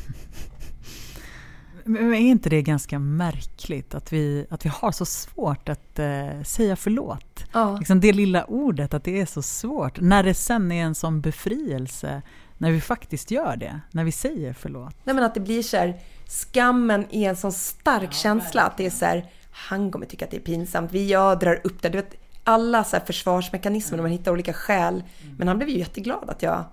Men 1.85 2.15
är 2.15 2.19
inte 2.19 2.51
det 2.51 2.63
ganska 2.63 2.99
märkligt 2.99 3.95
att 3.95 4.13
vi, 4.13 4.47
att 4.51 4.65
vi 4.65 4.69
har 4.69 4.93
så 4.93 5.05
svårt 5.05 5.69
att 5.69 5.99
eh, 5.99 6.43
säga 6.43 6.77
förlåt? 6.77 7.28
Ja. 7.53 7.77
Liksom 7.79 8.01
det 8.01 8.13
lilla 8.13 8.45
ordet, 8.45 8.95
att 8.95 9.05
det 9.05 9.21
är 9.21 9.27
så 9.27 9.43
svårt. 9.43 10.01
När 10.01 10.23
det 10.23 10.35
sen 10.35 10.73
är 10.73 10.85
en 10.85 10.95
sån 10.95 11.21
befrielse, 11.21 12.23
när 12.59 12.71
vi 12.71 12.81
faktiskt 12.81 13.31
gör 13.31 13.57
det, 13.57 13.81
när 13.91 14.05
vi 14.05 14.13
säger 14.13 14.53
förlåt. 14.53 14.95
Nej 15.05 15.15
men 15.15 15.25
att 15.25 15.35
det 15.35 15.41
blir 15.41 15.63
så 15.63 15.77
här, 15.77 16.01
skammen 16.27 17.07
är 17.11 17.29
en 17.29 17.37
sån 17.37 17.53
stark 17.53 18.13
känsla 18.13 18.63
att 18.63 18.77
det 18.77 18.87
är 18.87 18.91
så 18.91 19.05
här, 19.05 19.31
han 19.51 19.91
kommer 19.91 20.07
tycka 20.07 20.25
att 20.25 20.31
det 20.31 20.37
är 20.37 20.41
pinsamt, 20.41 20.93
vi 20.93 21.11
jag 21.11 21.39
drar 21.39 21.61
upp 21.65 21.83
det. 21.83 21.89
Du 21.89 21.99
vet, 21.99 22.15
alla 22.45 22.85
så 22.85 22.97
här 22.97 23.05
försvarsmekanismer 23.05 23.97
när 23.97 24.03
man 24.03 24.13
hittar 24.13 24.33
olika 24.33 24.53
skäl. 24.53 25.03
Men 25.39 25.49
han 25.49 25.59
blev 25.59 25.71
ju 25.71 25.79
jätteglad 25.79 26.31
att 26.31 26.43
jag 26.43 26.65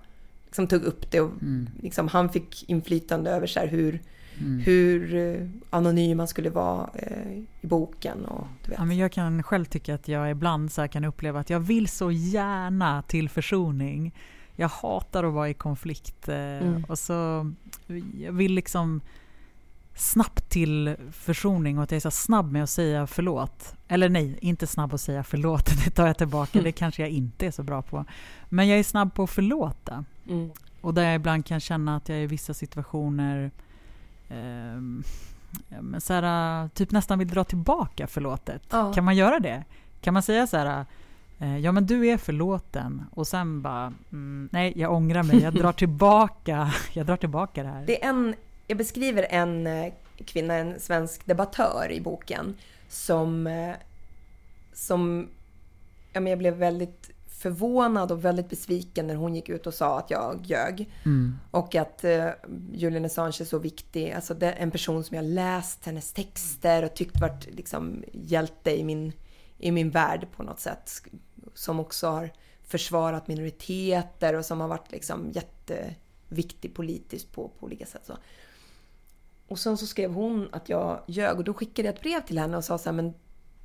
liksom 0.45 0.67
tog 0.67 0.83
upp 0.83 1.11
det 1.11 1.21
och 1.21 1.31
liksom, 1.81 2.07
han 2.07 2.29
fick 2.29 2.69
inflytande 2.69 3.31
över 3.31 3.47
så 3.47 3.59
här 3.59 3.67
hur, 4.37 4.59
hur 4.59 5.15
eh, 5.15 5.47
anonym 5.69 6.17
man 6.17 6.27
skulle 6.27 6.49
vara 6.49 6.89
eh, 6.93 7.31
i 7.61 7.67
boken. 7.67 8.25
Och, 8.25 8.47
du 8.63 8.69
vet. 8.69 8.79
Ja, 8.79 8.85
men 8.85 8.97
jag 8.97 9.11
kan 9.11 9.43
själv 9.43 9.65
tycka 9.65 9.95
att 9.95 10.07
jag 10.07 10.31
ibland 10.31 10.71
så 10.71 10.87
kan 10.87 11.05
uppleva 11.05 11.39
att 11.39 11.49
jag 11.49 11.59
vill 11.59 11.87
så 11.87 12.11
gärna 12.11 13.01
till 13.01 13.29
försoning. 13.29 14.15
Jag 14.55 14.69
hatar 14.69 15.23
att 15.23 15.33
vara 15.33 15.49
i 15.49 15.53
konflikt 15.53 16.29
eh, 16.29 16.81
och 16.87 16.99
så 16.99 17.51
jag 18.17 18.33
vill 18.33 18.53
liksom 18.53 19.01
snabbt 19.95 20.49
till 20.49 20.95
försoning 21.11 21.77
och 21.77 21.83
att 21.83 21.91
jag 21.91 21.95
är 21.95 22.01
så 22.01 22.11
snabb 22.11 22.51
med 22.51 22.63
att 22.63 22.69
säga 22.69 23.07
förlåt. 23.07 23.75
Eller 23.87 24.09
nej, 24.09 24.37
inte 24.41 24.67
snabb 24.67 24.93
att 24.93 25.01
säga 25.01 25.23
förlåt, 25.23 25.65
det 25.85 25.91
tar 25.91 26.07
jag 26.07 26.17
tillbaka, 26.17 26.61
det 26.61 26.71
kanske 26.71 27.01
jag 27.01 27.09
inte 27.09 27.47
är 27.47 27.51
så 27.51 27.63
bra 27.63 27.81
på. 27.81 28.05
Men 28.49 28.67
jag 28.67 28.79
är 28.79 28.83
snabb 28.83 29.13
på 29.13 29.23
att 29.23 29.29
förlåta. 29.29 30.05
Mm. 30.29 30.51
Och 30.81 30.93
där 30.93 31.03
jag 31.03 31.15
ibland 31.15 31.45
kan 31.45 31.59
känna 31.59 31.95
att 31.95 32.09
jag 32.09 32.23
i 32.23 32.27
vissa 32.27 32.53
situationer 32.53 33.51
men 34.27 36.01
så 36.01 36.13
här, 36.13 36.67
typ 36.67 36.91
nästan 36.91 37.19
vill 37.19 37.27
dra 37.27 37.43
tillbaka 37.43 38.07
förlåtet. 38.07 38.61
Ja. 38.69 38.93
Kan 38.93 39.03
man 39.03 39.15
göra 39.15 39.39
det? 39.39 39.63
Kan 40.01 40.13
man 40.13 40.23
säga 40.23 40.47
så 40.47 40.57
här, 40.57 40.85
eh, 41.39 41.57
ja 41.57 41.71
men 41.71 41.85
du 41.85 42.07
är 42.07 42.17
förlåten. 42.17 43.05
Och 43.11 43.27
sen 43.27 43.61
bara, 43.61 43.93
mm, 44.11 44.49
nej 44.51 44.73
jag 44.75 44.93
ångrar 44.93 45.23
mig, 45.23 45.41
jag 45.41 45.53
drar 45.53 45.71
tillbaka, 45.83 46.73
jag 46.93 47.05
drar 47.05 47.17
tillbaka 47.17 47.63
det 47.63 47.69
här. 47.69 47.85
Det 47.85 48.03
är 48.03 48.09
en, 48.09 48.35
jag 48.67 48.77
beskriver 48.77 49.27
en 49.29 49.67
eh, 49.67 49.93
kvinna, 50.25 50.53
en 50.53 50.79
svensk 50.79 51.25
debattör 51.25 51.91
i 51.91 52.01
boken, 52.01 52.55
som, 52.89 53.49
som 54.73 55.27
ja, 56.13 56.19
men 56.19 56.29
jag 56.29 56.39
blev 56.39 56.53
väldigt 56.53 57.14
förvånad 57.37 58.11
och 58.11 58.25
väldigt 58.25 58.49
besviken 58.49 59.07
när 59.07 59.15
hon 59.15 59.35
gick 59.35 59.49
ut 59.49 59.67
och 59.67 59.73
sa 59.73 59.99
att 59.99 60.11
jag 60.11 60.45
ljög. 60.45 60.91
Mm. 61.05 61.37
Och 61.51 61.75
att 61.75 62.03
eh, 62.03 62.29
Julian 62.73 63.05
Assange 63.05 63.37
är 63.41 63.45
så 63.45 63.59
viktig. 63.59 64.11
Alltså 64.11 64.33
det 64.33 64.51
är 64.51 64.55
en 64.55 64.71
person 64.71 65.03
som 65.03 65.15
jag 65.15 65.25
läst 65.25 65.85
hennes 65.85 66.13
texter 66.13 66.83
och 66.83 66.93
tyckt 66.93 67.21
varit 67.21 67.55
liksom 67.55 68.03
hjälte 68.11 68.79
i 68.79 68.83
min, 68.83 69.13
i 69.57 69.71
min 69.71 69.89
värld 69.89 70.27
på 70.35 70.43
något 70.43 70.59
sätt. 70.59 70.91
Som 71.53 71.79
också 71.79 72.07
har 72.07 72.31
försvarat 72.63 73.27
minoriteter 73.27 74.33
och 74.33 74.45
som 74.45 74.61
har 74.61 74.67
varit 74.67 74.91
liksom 74.91 75.31
jätteviktig 75.31 76.73
politiskt 76.73 77.31
på, 77.31 77.51
på 77.59 77.65
olika 77.65 77.85
sätt. 77.85 78.05
Så. 78.05 78.17
Och 79.47 79.59
sen 79.59 79.77
så 79.77 79.87
skrev 79.87 80.13
hon 80.13 80.49
att 80.51 80.69
jag 80.69 81.01
ljög 81.07 81.37
och 81.37 81.43
då 81.43 81.53
skickade 81.53 81.87
jag 81.87 81.95
ett 81.95 82.01
brev 82.01 82.21
till 82.21 82.39
henne 82.39 82.57
och 82.57 82.63
sa 82.63 82.77
så 82.77 82.89
här, 82.89 82.95
men 82.95 83.13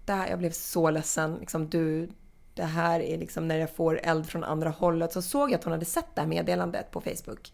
det 0.04 0.12
här, 0.12 0.28
jag 0.28 0.38
blev 0.38 0.50
så 0.50 0.90
ledsen. 0.90 1.37
Liksom, 1.40 1.68
du, 1.68 2.09
det 2.54 2.64
här 2.64 3.00
är 3.00 3.18
liksom 3.18 3.48
när 3.48 3.56
jag 3.56 3.76
får 3.76 4.00
eld 4.02 4.26
från 4.26 4.44
andra 4.44 4.70
hållet. 4.70 5.12
Så 5.12 5.22
såg 5.22 5.50
jag 5.50 5.58
att 5.58 5.64
hon 5.64 5.72
hade 5.72 5.84
sett 5.84 6.14
det 6.14 6.20
här 6.20 6.28
meddelandet 6.28 6.90
på 6.90 7.00
Facebook. 7.00 7.52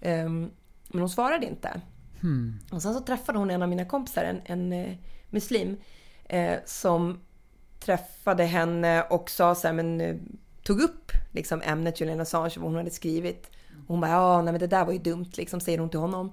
Um, 0.00 0.50
men 0.88 1.00
hon 1.00 1.10
svarade 1.10 1.46
inte. 1.46 1.80
Hmm. 2.20 2.58
Och 2.70 2.82
sen 2.82 2.94
så 2.94 3.00
träffade 3.00 3.38
hon 3.38 3.50
en 3.50 3.62
av 3.62 3.68
mina 3.68 3.84
kompisar, 3.84 4.24
en, 4.24 4.40
en 4.44 4.72
uh, 4.72 4.94
muslim, 5.30 5.76
uh, 6.34 6.56
som 6.64 7.20
träffade 7.80 8.44
henne 8.44 9.02
och 9.02 9.30
sa 9.30 9.54
så 9.54 9.66
här, 9.66 9.74
men 9.74 10.00
uh, 10.00 10.16
tog 10.62 10.80
upp 10.80 11.12
liksom 11.32 11.62
ämnet 11.62 12.00
Julian 12.00 12.20
Assange, 12.20 12.54
vad 12.56 12.64
hon 12.64 12.76
hade 12.76 12.90
skrivit. 12.90 13.50
Och 13.72 13.88
hon 13.88 14.00
bara, 14.00 14.10
ja, 14.10 14.42
nej 14.42 14.52
men 14.52 14.60
det 14.60 14.66
där 14.66 14.84
var 14.84 14.92
ju 14.92 14.98
dumt, 14.98 15.30
liksom, 15.36 15.60
säger 15.60 15.78
hon 15.78 15.90
till 15.90 16.00
honom. 16.00 16.32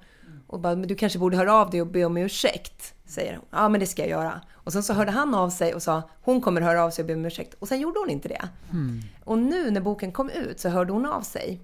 Och 0.50 0.60
bara, 0.60 0.76
men 0.76 0.88
du 0.88 0.96
kanske 0.96 1.20
borde 1.20 1.38
höra 1.38 1.54
av 1.54 1.70
dig 1.70 1.82
och 1.82 1.88
be 1.88 2.06
om 2.06 2.18
ursäkt, 2.18 2.94
säger 3.06 3.36
hon. 3.36 3.46
Ja, 3.52 3.70
men 3.70 3.80
det 3.80 3.86
ska 3.86 4.02
jag 4.02 4.10
göra. 4.10 4.42
Och 4.54 4.74
sen 4.74 4.84
så 4.84 4.94
hörde 4.94 5.12
han 5.12 5.36
av 5.36 5.50
sig 5.50 5.74
och 5.74 5.84
sa, 5.84 6.02
hon 6.22 6.42
kommer 6.42 6.62
höra 6.62 6.84
av 6.84 6.90
sig 6.90 7.04
och 7.04 7.08
be 7.08 7.14
om 7.14 7.26
ursäkt. 7.26 7.54
Och 7.60 7.68
sen 7.68 7.80
gjorde 7.80 8.00
hon 8.00 8.10
inte 8.10 8.28
det. 8.28 8.50
Mm. 8.72 9.02
Och 9.24 9.38
nu 9.38 9.72
när 9.72 9.82
boken 9.82 10.12
kom 10.12 10.30
ut 10.30 10.60
så 10.60 10.70
hörde 10.70 10.94
hon 10.94 11.06
av 11.06 11.22
sig. 11.22 11.60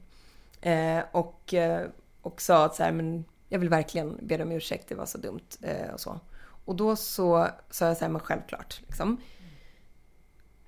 Eh, 0.62 1.00
och, 1.12 1.54
eh, 1.54 1.88
och 2.21 2.41
sa 2.41 2.65
att 2.65 2.76
så 2.76 2.84
här, 2.84 2.91
men 2.91 3.26
jag 3.50 3.60
vill 3.60 3.69
verkligen 3.69 4.19
be 4.21 4.43
om 4.43 4.52
ursäkt, 4.52 4.89
det 4.89 4.95
var 4.95 5.06
så 5.06 5.17
dumt. 5.17 5.50
Eh, 5.62 5.93
och 5.93 6.00
så. 6.00 6.19
Och 6.65 6.76
då 6.76 6.95
så 6.95 7.48
sa 7.69 7.88
jag 7.88 7.98
så 7.98 8.06
här, 8.06 8.12
men 8.12 8.21
självklart. 8.21 8.82
Liksom. 8.88 9.17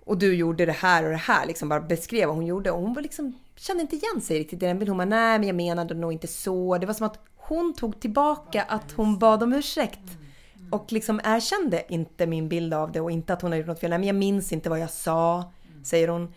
Och 0.06 0.18
du 0.18 0.36
gjorde 0.36 0.66
det 0.66 0.72
här 0.72 1.04
och 1.04 1.10
det 1.10 1.18
här, 1.18 1.46
liksom 1.46 1.70
bara 1.70 1.82
beskrev 1.82 2.28
vad 2.28 2.36
hon 2.36 2.46
gjorde. 2.46 2.72
Och 2.72 2.82
hon 2.82 2.94
var 2.94 3.02
liksom, 3.02 3.40
kände 3.56 3.82
inte 3.82 3.96
igen 3.96 4.22
sig 4.22 4.40
riktigt 4.40 4.64
i 4.64 4.66
den 4.66 4.80
bilden. 4.80 4.92
Hon 4.92 5.10
bara, 5.10 5.20
nej 5.20 5.40
men 5.40 5.48
jag 5.48 5.56
menade 5.56 5.94
nog 5.94 6.14
inte 6.14 6.28
så. 6.28 6.78
Det 6.78 6.86
var 6.86 6.94
som 6.94 7.06
att 7.06 7.20
hon 7.48 7.74
tog 7.74 8.00
tillbaka 8.00 8.64
att 8.64 8.92
hon 8.92 9.18
bad 9.18 9.44
om 9.44 9.54
ursäkt. 9.54 10.18
Och 10.72 10.92
liksom 10.92 11.22
erkände 11.24 11.84
inte 11.90 12.28
min 12.28 12.50
bild 12.50 12.74
av 12.74 12.92
det 12.92 13.02
och 13.02 13.12
inte 13.12 13.34
att 13.34 13.42
hon 13.42 13.52
hade 13.52 13.60
gjort 13.60 13.68
något 13.68 13.80
fel. 13.80 13.90
Nej, 13.90 14.00
men 14.00 14.08
jag 14.08 14.16
minns 14.16 14.54
inte 14.54 14.70
vad 14.70 14.80
jag 14.80 14.90
sa, 14.90 15.52
säger 15.84 16.08
hon. 16.08 16.34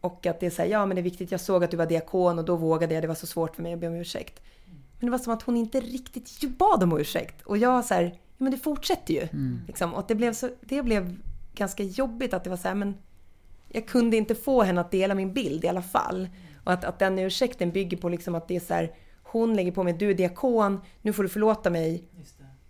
Och 0.00 0.26
att 0.26 0.40
det 0.40 0.46
är 0.46 0.50
så 0.50 0.62
här, 0.62 0.68
ja 0.68 0.86
men 0.86 0.94
det 0.94 1.00
är 1.00 1.02
viktigt, 1.02 1.30
jag 1.30 1.40
såg 1.40 1.64
att 1.64 1.70
du 1.70 1.76
var 1.76 1.86
diakon 1.86 2.38
och 2.38 2.44
då 2.44 2.56
vågade 2.56 2.94
jag, 2.94 3.02
det 3.02 3.08
var 3.08 3.14
så 3.14 3.26
svårt 3.26 3.56
för 3.56 3.62
mig 3.62 3.72
att 3.72 3.80
be 3.80 3.86
om 3.86 3.94
ursäkt. 3.94 4.42
Men 4.98 5.06
det 5.06 5.10
var 5.10 5.18
som 5.18 5.32
att 5.32 5.42
hon 5.42 5.56
inte 5.56 5.80
riktigt 5.80 6.58
bad 6.58 6.82
om 6.82 6.98
ursäkt. 6.98 7.42
Och 7.42 7.58
jag 7.58 7.84
så 7.84 7.94
här, 7.94 8.02
ja 8.02 8.44
men 8.44 8.52
det 8.52 8.58
fortsätter 8.58 9.14
ju. 9.14 9.20
Mm. 9.20 9.60
Liksom. 9.66 9.94
Och 9.94 10.04
det 10.08 10.14
blev, 10.14 10.32
så, 10.32 10.48
det 10.60 10.82
blev 10.82 11.16
ganska 11.54 11.82
jobbigt 11.82 12.34
att 12.34 12.44
det 12.44 12.50
var 12.50 12.56
så 12.56 12.68
här, 12.68 12.74
men 12.74 12.94
jag 13.68 13.86
kunde 13.86 14.16
inte 14.16 14.34
få 14.34 14.62
henne 14.62 14.80
att 14.80 14.90
dela 14.90 15.14
min 15.14 15.32
bild 15.32 15.64
i 15.64 15.68
alla 15.68 15.82
fall. 15.82 16.28
Och 16.64 16.72
att, 16.72 16.84
att 16.84 16.98
den 16.98 17.18
ursäkten 17.18 17.70
bygger 17.70 17.96
på 17.96 18.08
liksom 18.08 18.34
att 18.34 18.48
det 18.48 18.56
är 18.56 18.60
så 18.60 18.74
här, 18.74 18.94
hon 19.32 19.54
lägger 19.54 19.72
på 19.72 19.84
mig, 19.84 19.92
du 19.92 20.10
är 20.10 20.14
diakon, 20.14 20.80
nu 21.02 21.12
får 21.12 21.22
du 21.22 21.28
förlåta 21.28 21.70
mig. 21.70 22.04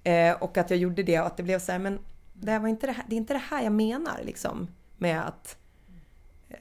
Eh, 0.05 0.33
och 0.43 0.57
att 0.57 0.71
jag 0.71 0.79
gjorde 0.79 1.03
det 1.03 1.21
och 1.21 1.27
att 1.27 1.37
det 1.37 1.43
blev 1.43 1.59
så 1.59 1.73
här, 1.73 1.79
men 1.79 1.99
det, 2.33 2.51
här 2.51 2.59
var 2.59 2.69
inte 2.69 2.87
det, 2.87 2.93
här, 2.93 3.05
det 3.09 3.15
är 3.15 3.17
inte 3.17 3.35
det 3.35 3.43
här 3.51 3.63
jag 3.63 3.73
menar 3.73 4.21
liksom. 4.25 4.69
Med 4.99 5.27
att... 5.29 5.57
eh, 6.49 6.57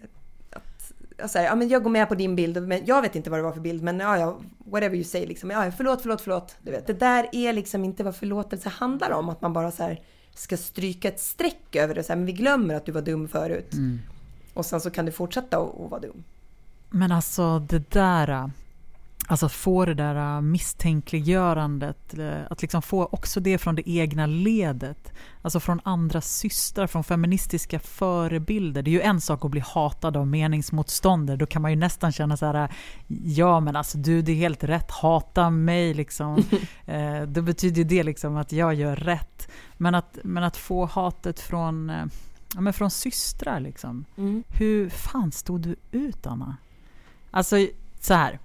att 0.52 0.94
alltså, 1.22 1.40
ja, 1.40 1.56
men 1.56 1.70
jag 1.70 1.84
går 1.84 1.90
med 1.90 2.10
på 2.10 2.16
din 2.16 2.36
bild, 2.36 2.68
men 2.68 2.86
jag 2.86 3.02
vet 3.02 3.16
inte 3.16 3.30
vad 3.30 3.40
det 3.40 3.44
var 3.44 3.52
för 3.52 3.62
bild, 3.62 3.84
men 3.84 4.00
ja, 4.00 4.18
ja, 4.18 4.40
whatever 4.58 4.96
you 4.96 5.04
say 5.04 5.26
liksom. 5.26 5.50
Ja, 5.50 5.72
förlåt, 5.78 6.02
förlåt, 6.02 6.22
förlåt. 6.22 6.56
Du 6.62 6.72
vet, 6.72 6.88
det 6.88 6.94
där 6.94 7.30
är 7.32 7.54
liksom 7.54 7.84
inte 7.84 8.04
vad 8.04 8.16
förlåtelse 8.16 8.70
handlar 8.70 9.12
om. 9.12 9.30
Att 9.30 9.42
man 9.42 9.54
bara 9.54 9.72
så 9.72 9.84
här 9.84 10.02
ska 10.34 10.58
stryka 10.58 11.08
ett 11.08 11.20
streck 11.20 11.76
över 11.76 11.96
det. 11.96 12.04
Så 12.04 12.14
här, 12.14 12.18
men 12.18 12.26
vi 12.26 12.32
glömmer 12.32 12.76
att 12.76 12.86
du 12.86 12.92
var 12.92 13.02
dum 13.02 13.28
förut. 13.28 13.74
Mm. 13.74 14.00
Och 14.54 14.66
sen 14.66 14.82
så 14.82 14.92
kan 14.92 15.06
du 15.06 15.12
fortsätta 15.12 15.58
att 15.58 15.92
vara 15.92 16.00
dum. 16.00 16.24
Men 16.90 17.12
alltså 17.12 17.60
det 17.60 17.92
där, 17.92 18.52
alltså 19.32 19.50
få 19.50 19.86
det 19.86 19.94
där 19.94 20.36
äh, 20.36 20.42
misstänkliggörandet, 20.42 22.20
äh, 22.20 22.32
att 22.50 22.62
liksom 22.62 22.82
få 22.82 23.06
också 23.12 23.40
det 23.40 23.58
från 23.58 23.76
det 23.76 23.90
egna 23.90 24.26
ledet. 24.26 25.14
Alltså 25.42 25.60
från 25.60 25.82
andra 25.84 26.22
systrar, 26.22 26.88
från 26.88 27.04
feministiska 27.04 27.80
förebilder. 27.80 28.82
Det 28.82 28.90
är 28.90 28.94
ju 28.94 29.02
en 29.02 29.22
sak 29.22 29.46
att 29.46 29.52
bli 29.52 29.64
hatad 29.66 30.18
av 30.18 30.28
meningsmotståndare. 30.28 31.38
Då 31.38 31.46
kan 31.46 31.62
man 31.62 31.72
ju 31.72 31.78
nästan 31.78 32.12
känna 32.12 32.38
så 32.38 32.46
här, 32.46 32.72
ja 33.24 33.60
men 33.60 33.76
alltså 33.76 33.98
du 33.98 34.22
det 34.22 34.32
är 34.32 34.36
helt 34.36 34.64
rätt, 34.64 34.92
hata 34.92 35.50
mig 35.50 35.94
liksom. 35.94 36.44
eh, 36.86 37.22
då 37.28 37.42
betyder 37.42 37.78
ju 37.78 37.84
det 37.84 38.04
liksom 38.04 38.38
att 38.38 38.52
jag 38.52 38.74
gör 38.74 38.96
rätt. 38.96 39.52
Men 39.78 39.96
att, 39.96 40.18
men 40.24 40.44
att 40.44 40.58
få 40.58 40.86
hatet 40.86 41.40
från, 41.40 41.92
ja, 42.56 42.62
men 42.62 42.74
från 42.74 42.92
systrar 42.92 43.60
liksom. 43.60 44.06
Mm. 44.18 44.44
Hur 44.48 44.90
fan 44.90 45.32
stod 45.32 45.62
du 45.62 45.76
ut 45.92 46.28
Anna? 46.28 46.58
Alltså 47.32 47.68
så 48.00 48.14
här. 48.14 48.40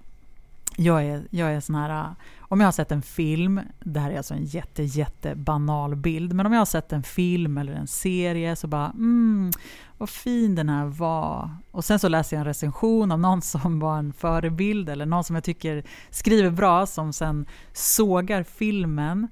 Jag 0.79 1.05
är, 1.05 1.27
jag 1.29 1.53
är 1.53 1.59
sån 1.59 1.75
här, 1.75 1.89
äh, 1.89 2.11
om 2.39 2.59
jag 2.59 2.67
har 2.67 2.71
sett 2.71 2.91
en 2.91 3.01
film, 3.01 3.61
det 3.79 3.99
här 3.99 4.11
är 4.11 4.17
alltså 4.17 4.33
en 4.33 4.45
jätte, 4.45 4.83
jätte 4.83 5.35
banal 5.35 5.95
bild, 5.95 6.33
men 6.33 6.45
om 6.45 6.53
jag 6.53 6.59
har 6.59 6.65
sett 6.65 6.93
en 6.93 7.03
film 7.03 7.57
eller 7.57 7.73
en 7.73 7.87
serie 7.87 8.55
så 8.55 8.67
bara, 8.67 8.89
mm, 8.89 9.51
vad 9.97 10.09
fin 10.09 10.55
den 10.55 10.69
här 10.69 10.85
var. 10.85 11.49
Och 11.71 11.85
sen 11.85 11.99
så 11.99 12.07
läser 12.07 12.35
jag 12.35 12.41
en 12.41 12.45
recension 12.45 13.11
av 13.11 13.19
någon 13.19 13.41
som 13.41 13.79
var 13.79 13.97
en 13.97 14.13
förebild 14.13 14.89
eller 14.89 15.05
någon 15.05 15.23
som 15.23 15.35
jag 15.35 15.43
tycker 15.43 15.83
skriver 16.09 16.49
bra, 16.49 16.85
som 16.85 17.13
sen 17.13 17.45
sågar 17.73 18.43
filmen. 18.43 19.27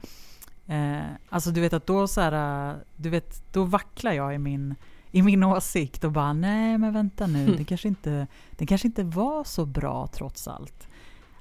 Eh, 0.68 1.06
alltså 1.30 1.52
du 1.52 1.62
vet 1.62 1.74
att 1.74 1.88
då 1.88 2.08
så 2.08 2.22
här, 2.22 2.70
äh, 2.70 2.76
du 2.96 3.10
vet, 3.10 3.54
då 3.54 3.64
vacklar 3.64 4.12
jag 4.12 4.36
i 4.36 4.38
min 4.38 4.76
i 5.12 5.22
min 5.22 5.44
åsikt 5.44 6.04
och 6.04 6.12
bara 6.12 6.34
nej 6.34 6.78
men 6.78 6.94
vänta 6.94 7.28
nu, 7.28 7.46
det 7.58 7.64
kanske 7.64 7.88
inte, 7.88 8.28
det 8.52 8.66
kanske 8.66 8.88
inte 8.88 9.04
var 9.04 9.44
så 9.44 9.66
bra 9.66 10.08
trots 10.08 10.48
allt. 10.48 10.88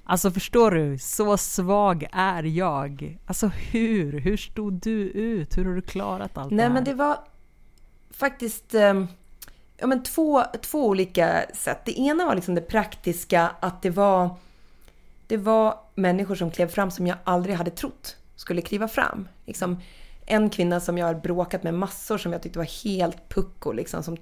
Alltså 0.07 0.31
förstår 0.31 0.71
du, 0.71 0.99
så 0.99 1.37
svag 1.37 2.09
är 2.13 2.43
jag. 2.43 3.19
Alltså 3.27 3.47
hur? 3.47 4.21
Hur 4.21 4.37
stod 4.37 4.73
du 4.73 5.01
ut? 5.11 5.59
Hur 5.59 5.65
har 5.65 5.75
du 5.75 5.83
klarat 5.83 6.39
allt 6.39 6.51
Nej 6.51 6.57
det 6.57 6.63
här? 6.63 6.71
men 6.71 6.85
det 6.85 6.95
var 6.95 7.19
faktiskt 8.11 8.75
eh, 8.75 9.05
ja, 9.77 9.87
men 9.87 10.03
två, 10.03 10.45
två 10.63 10.87
olika 10.87 11.45
sätt. 11.55 11.79
Det 11.85 11.99
ena 11.99 12.27
var 12.27 12.35
liksom 12.35 12.55
det 12.55 12.61
praktiska 12.61 13.51
att 13.61 13.83
det 13.83 13.91
var, 13.91 14.37
det 15.27 15.37
var 15.37 15.79
människor 15.95 16.35
som 16.35 16.51
klev 16.51 16.69
fram 16.69 16.91
som 16.91 17.07
jag 17.07 17.17
aldrig 17.25 17.57
hade 17.57 17.71
trott 17.71 18.17
skulle 18.37 18.63
kliva 18.63 18.89
fram. 18.89 19.29
Liksom, 19.45 19.81
en 20.27 20.51
kvinna 20.51 20.81
som 20.81 20.99
jag 20.99 21.07
har 21.07 21.15
bråkat 21.15 21.63
med 21.63 21.75
massor 21.75 22.19
som 22.19 22.33
jag 22.33 22.43
tyckte 22.43 22.59
var 22.59 22.85
helt 22.85 23.29
pucko. 23.29 23.73
Liksom, 23.73 24.03
som, 24.03 24.17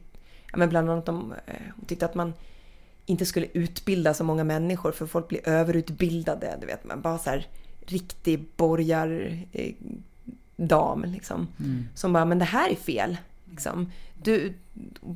ja, 0.53 0.57
men 0.57 0.68
bland 0.68 0.90
annat 0.90 1.09
om, 1.09 1.35
eh, 1.47 1.55
hon 1.77 1.85
tyckte 1.85 2.05
att 2.05 2.14
man 2.14 2.35
inte 3.07 3.27
skulle 3.27 3.47
utbilda 3.53 4.15
så 4.15 4.25
många 4.25 4.45
människor 4.45 4.93
för 4.93 5.07
folk 5.07 5.29
blir 5.29 5.49
överutbildade. 5.49 6.59
Du 6.61 6.67
vet, 6.67 6.85
man 6.85 7.01
bara 7.01 7.19
så 7.19 7.31
här 7.31 7.47
riktig 7.87 8.45
borgar 8.57 9.38
eh, 9.53 9.75
liksom. 11.05 11.49
Mm. 11.61 11.88
Som 11.95 12.12
bara, 12.12 12.25
men 12.25 12.38
det 12.38 12.45
här 12.45 12.71
är 12.71 12.77
fel. 12.77 13.17
Liksom. 13.45 13.93
Du 14.23 14.55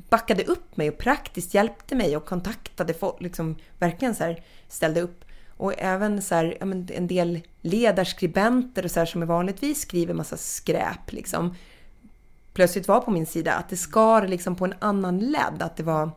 backade 0.09 0.43
upp 0.43 0.77
mig 0.77 0.89
och 0.89 0.97
praktiskt 0.97 1.53
hjälpte 1.53 1.95
mig 1.95 2.17
och 2.17 2.25
kontaktade 2.25 2.93
folk. 2.93 3.21
Liksom, 3.21 3.55
verkligen 3.79 4.15
så 4.15 4.23
här, 4.23 4.43
ställde 4.67 5.01
upp. 5.01 5.25
Och 5.57 5.73
även 5.77 6.21
så 6.21 6.35
här, 6.35 6.57
en 6.95 7.07
del 7.07 7.39
ledarskribenter 7.61 8.85
och 8.85 8.91
så 8.91 8.99
här, 8.99 9.05
som 9.05 9.25
vanligtvis 9.25 9.81
skriver 9.81 10.13
massa 10.13 10.37
skräp. 10.37 11.11
Liksom, 11.11 11.55
plötsligt 12.53 12.87
var 12.87 12.99
på 12.99 13.11
min 13.11 13.25
sida. 13.25 13.53
Att 13.53 13.69
det 13.69 13.77
skar 13.77 14.27
liksom 14.27 14.55
på 14.55 14.65
en 14.65 14.73
annan 14.79 15.19
ledd. 15.19 15.61
Att 15.61 15.75
det 15.75 15.83
var 15.83 16.11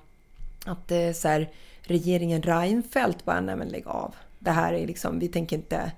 att 0.67 0.89
det 0.89 1.17
så 1.17 1.29
här, 1.29 1.51
regeringen 1.83 2.43
Reinfeldt 2.43 3.25
bara, 3.25 3.41
nej 3.41 3.57
men 3.57 3.69
lägg 3.69 3.87
av. 3.87 4.15
Det 4.39 4.51
här 4.51 4.73
är 4.73 4.87
liksom, 4.87 5.19
vi 5.19 5.29
tänker 5.29 5.57
inte 5.57 5.93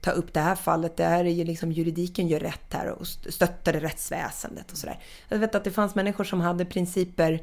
ta 0.00 0.10
upp 0.10 0.32
det 0.32 0.40
här 0.40 0.54
fallet. 0.54 0.96
Det 0.96 1.04
här 1.04 1.24
är 1.24 1.30
ju 1.30 1.44
liksom 1.44 1.72
juridiken 1.72 2.28
gör 2.28 2.40
rätt 2.40 2.72
här 2.72 2.88
och 2.88 3.06
stöttade 3.06 3.80
rättsväsendet 3.80 4.72
och 4.72 4.78
sådär. 4.78 4.98
Jag 5.28 5.38
vet 5.38 5.54
att 5.54 5.64
det 5.64 5.70
fanns 5.70 5.94
människor 5.94 6.24
som 6.24 6.40
hade 6.40 6.64
principer 6.64 7.42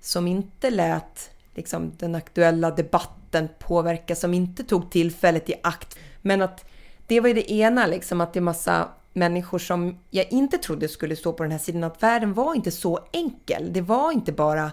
som 0.00 0.26
inte 0.26 0.70
lät 0.70 1.30
liksom, 1.54 1.92
den 1.98 2.14
aktuella 2.14 2.70
debatten 2.70 3.48
påverka, 3.58 4.16
som 4.16 4.34
inte 4.34 4.64
tog 4.64 4.90
tillfället 4.90 5.50
i 5.50 5.54
akt. 5.62 5.98
Men 6.22 6.42
att 6.42 6.64
det 7.06 7.20
var 7.20 7.28
ju 7.28 7.34
det 7.34 7.52
ena, 7.52 7.86
liksom, 7.86 8.20
att 8.20 8.32
det 8.32 8.38
är 8.38 8.42
massa 8.42 8.88
människor 9.12 9.58
som 9.58 9.98
jag 10.10 10.32
inte 10.32 10.58
trodde 10.58 10.88
skulle 10.88 11.16
stå 11.16 11.32
på 11.32 11.42
den 11.42 11.52
här 11.52 11.58
sidan, 11.58 11.84
att 11.84 12.02
världen 12.02 12.34
var 12.34 12.54
inte 12.54 12.70
så 12.70 12.98
enkel. 13.12 13.72
Det 13.72 13.80
var 13.80 14.12
inte 14.12 14.32
bara 14.32 14.70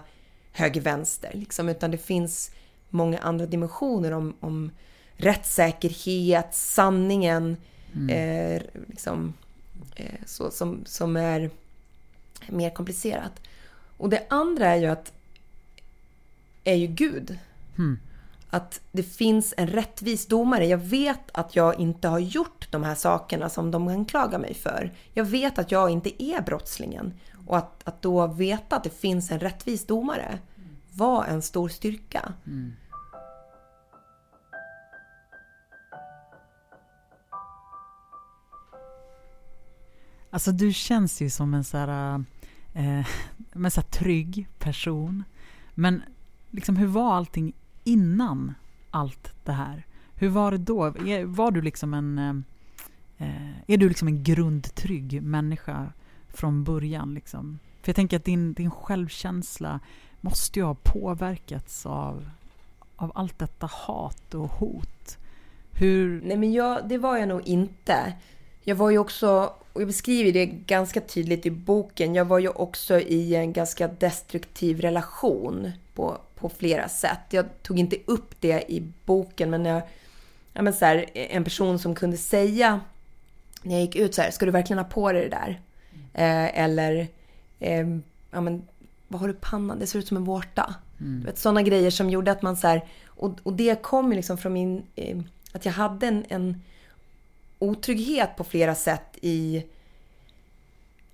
höger-vänster. 0.58 1.30
Liksom, 1.34 1.68
utan 1.68 1.90
det 1.90 1.98
finns 1.98 2.50
många 2.88 3.18
andra 3.18 3.46
dimensioner 3.46 4.12
om, 4.12 4.34
om 4.40 4.70
rättssäkerhet, 5.16 6.54
sanningen, 6.54 7.56
mm. 7.94 8.08
eh, 8.10 8.62
liksom, 8.88 9.34
eh, 9.96 10.20
så, 10.26 10.50
som, 10.50 10.82
som 10.84 11.16
är 11.16 11.50
mer 12.46 12.70
komplicerat. 12.70 13.32
Och 13.96 14.08
det 14.08 14.26
andra 14.28 14.66
är 14.66 14.76
ju 14.76 14.86
att 14.86 15.12
är 16.64 16.74
ju 16.74 16.86
Gud. 16.86 17.38
Mm. 17.78 17.98
Att 18.50 18.80
det 18.92 19.02
finns 19.02 19.54
en 19.56 19.66
rättvis 19.66 20.26
domare. 20.26 20.66
Jag 20.66 20.78
vet 20.78 21.30
att 21.32 21.56
jag 21.56 21.80
inte 21.80 22.08
har 22.08 22.18
gjort 22.18 22.68
de 22.70 22.84
här 22.84 22.94
sakerna 22.94 23.48
som 23.48 23.70
de 23.70 23.88
anklagar 23.88 24.38
mig 24.38 24.54
för. 24.54 24.92
Jag 25.14 25.24
vet 25.24 25.58
att 25.58 25.72
jag 25.72 25.90
inte 25.90 26.22
är 26.22 26.42
brottslingen. 26.42 27.12
Och 27.48 27.56
att, 27.56 27.88
att 27.88 28.02
då 28.02 28.26
veta 28.26 28.76
att 28.76 28.84
det 28.84 29.00
finns 29.00 29.30
en 29.30 29.40
rättvis 29.40 29.86
domare 29.86 30.38
var 30.92 31.24
en 31.24 31.42
stor 31.42 31.68
styrka. 31.68 32.32
Mm. 32.46 32.72
Alltså 40.30 40.52
du 40.52 40.72
känns 40.72 41.22
ju 41.22 41.30
som 41.30 41.54
en 41.54 41.64
så 41.64 41.78
här, 41.78 42.24
eh, 42.74 43.06
en 43.52 43.70
så 43.70 43.80
här 43.80 43.88
trygg 43.88 44.48
person. 44.58 45.24
Men 45.74 46.02
liksom, 46.50 46.76
hur 46.76 46.86
var 46.86 47.14
allting 47.14 47.52
innan 47.84 48.54
allt 48.90 49.32
det 49.44 49.52
här? 49.52 49.86
Hur 50.14 50.28
var 50.28 50.50
det 50.50 50.58
då? 50.58 50.94
Var 51.26 51.50
du 51.50 51.62
liksom 51.62 51.94
en, 51.94 52.18
eh, 53.18 53.50
är 53.66 53.76
du 53.76 53.88
liksom 53.88 54.08
en 54.08 54.22
grundtrygg 54.22 55.22
människa 55.22 55.92
från 56.38 56.64
början? 56.64 57.14
Liksom? 57.14 57.58
För 57.82 57.88
jag 57.88 57.96
tänker 57.96 58.16
att 58.16 58.24
din, 58.24 58.52
din 58.52 58.70
självkänsla 58.70 59.80
måste 60.20 60.58
ju 60.58 60.64
ha 60.64 60.76
påverkats 60.82 61.86
av, 61.86 62.30
av 62.96 63.12
allt 63.14 63.38
detta 63.38 63.66
hat 63.66 64.34
och 64.34 64.50
hot. 64.50 65.18
Hur... 65.72 66.22
Nej 66.24 66.36
men 66.36 66.52
jag, 66.52 66.88
det 66.88 66.98
var 66.98 67.16
jag 67.16 67.28
nog 67.28 67.46
inte. 67.46 68.12
Jag 68.62 68.76
var 68.76 68.90
ju 68.90 68.98
också, 68.98 69.52
och 69.72 69.80
jag 69.80 69.86
beskriver 69.86 70.32
det 70.32 70.46
ganska 70.46 71.00
tydligt 71.00 71.46
i 71.46 71.50
boken, 71.50 72.14
jag 72.14 72.24
var 72.24 72.38
ju 72.38 72.48
också 72.48 73.00
i 73.00 73.34
en 73.34 73.52
ganska 73.52 73.88
destruktiv 73.88 74.80
relation 74.80 75.70
på, 75.94 76.18
på 76.34 76.48
flera 76.48 76.88
sätt. 76.88 77.20
Jag 77.30 77.62
tog 77.62 77.78
inte 77.78 77.96
upp 78.06 78.40
det 78.40 78.72
i 78.72 78.92
boken, 79.04 79.50
men, 79.50 79.64
jag, 79.64 79.82
ja, 80.52 80.62
men 80.62 80.72
så 80.72 80.84
här, 80.84 81.06
en 81.14 81.44
person 81.44 81.78
som 81.78 81.94
kunde 81.94 82.16
säga 82.16 82.80
när 83.62 83.74
jag 83.74 83.82
gick 83.82 83.96
ut 83.96 84.14
så 84.14 84.22
här, 84.22 84.30
ska 84.30 84.46
du 84.46 84.52
verkligen 84.52 84.78
ha 84.78 84.84
på 84.84 85.12
dig 85.12 85.22
det 85.22 85.28
där? 85.28 85.60
Eh, 86.14 86.58
eller, 86.60 87.08
eh, 87.58 87.86
ja 88.30 88.40
men, 88.40 88.68
vad 89.08 89.20
har 89.20 89.28
du 89.28 89.34
pannan? 89.34 89.78
Det 89.78 89.86
ser 89.86 89.98
ut 89.98 90.08
som 90.08 90.16
en 90.16 90.24
vårta. 90.24 90.74
Mm. 91.00 91.20
Du 91.20 91.26
vet, 91.26 91.38
sådana 91.38 91.62
grejer 91.62 91.90
som 91.90 92.10
gjorde 92.10 92.32
att 92.32 92.42
man 92.42 92.56
så 92.56 92.66
här, 92.66 92.84
och, 93.06 93.38
och 93.42 93.52
det 93.52 93.82
kom 93.82 94.10
ju 94.10 94.16
liksom 94.16 94.38
från 94.38 94.52
min, 94.52 94.82
eh, 94.96 95.18
att 95.52 95.64
jag 95.64 95.72
hade 95.72 96.06
en, 96.06 96.24
en 96.28 96.62
otrygghet 97.58 98.36
på 98.36 98.44
flera 98.44 98.74
sätt 98.74 99.18
i, 99.20 99.64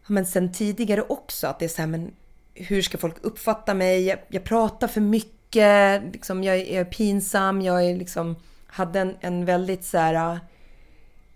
men 0.07 0.26
sen 0.26 0.52
tidigare 0.52 1.02
också. 1.02 1.46
Att 1.46 1.59
det 1.59 1.64
är 1.64 1.68
så 1.68 1.83
här, 1.83 1.87
men 1.87 2.12
hur 2.54 2.83
ska 2.83 2.98
folk 2.98 3.16
uppfatta 3.20 3.74
mig? 3.74 4.04
Jag, 4.04 4.18
jag 4.28 4.44
pratar 4.44 4.88
för 4.88 5.00
mycket, 5.00 6.02
liksom, 6.12 6.44
jag 6.44 6.57
är 6.57 6.85
pinsam, 6.85 7.62
jag 7.62 7.85
är 7.85 7.96
liksom, 7.96 8.37
hade 8.66 9.00
en, 9.00 9.16
en 9.20 9.44
väldigt 9.44 9.85
så 9.85 9.98
här, 9.98 10.40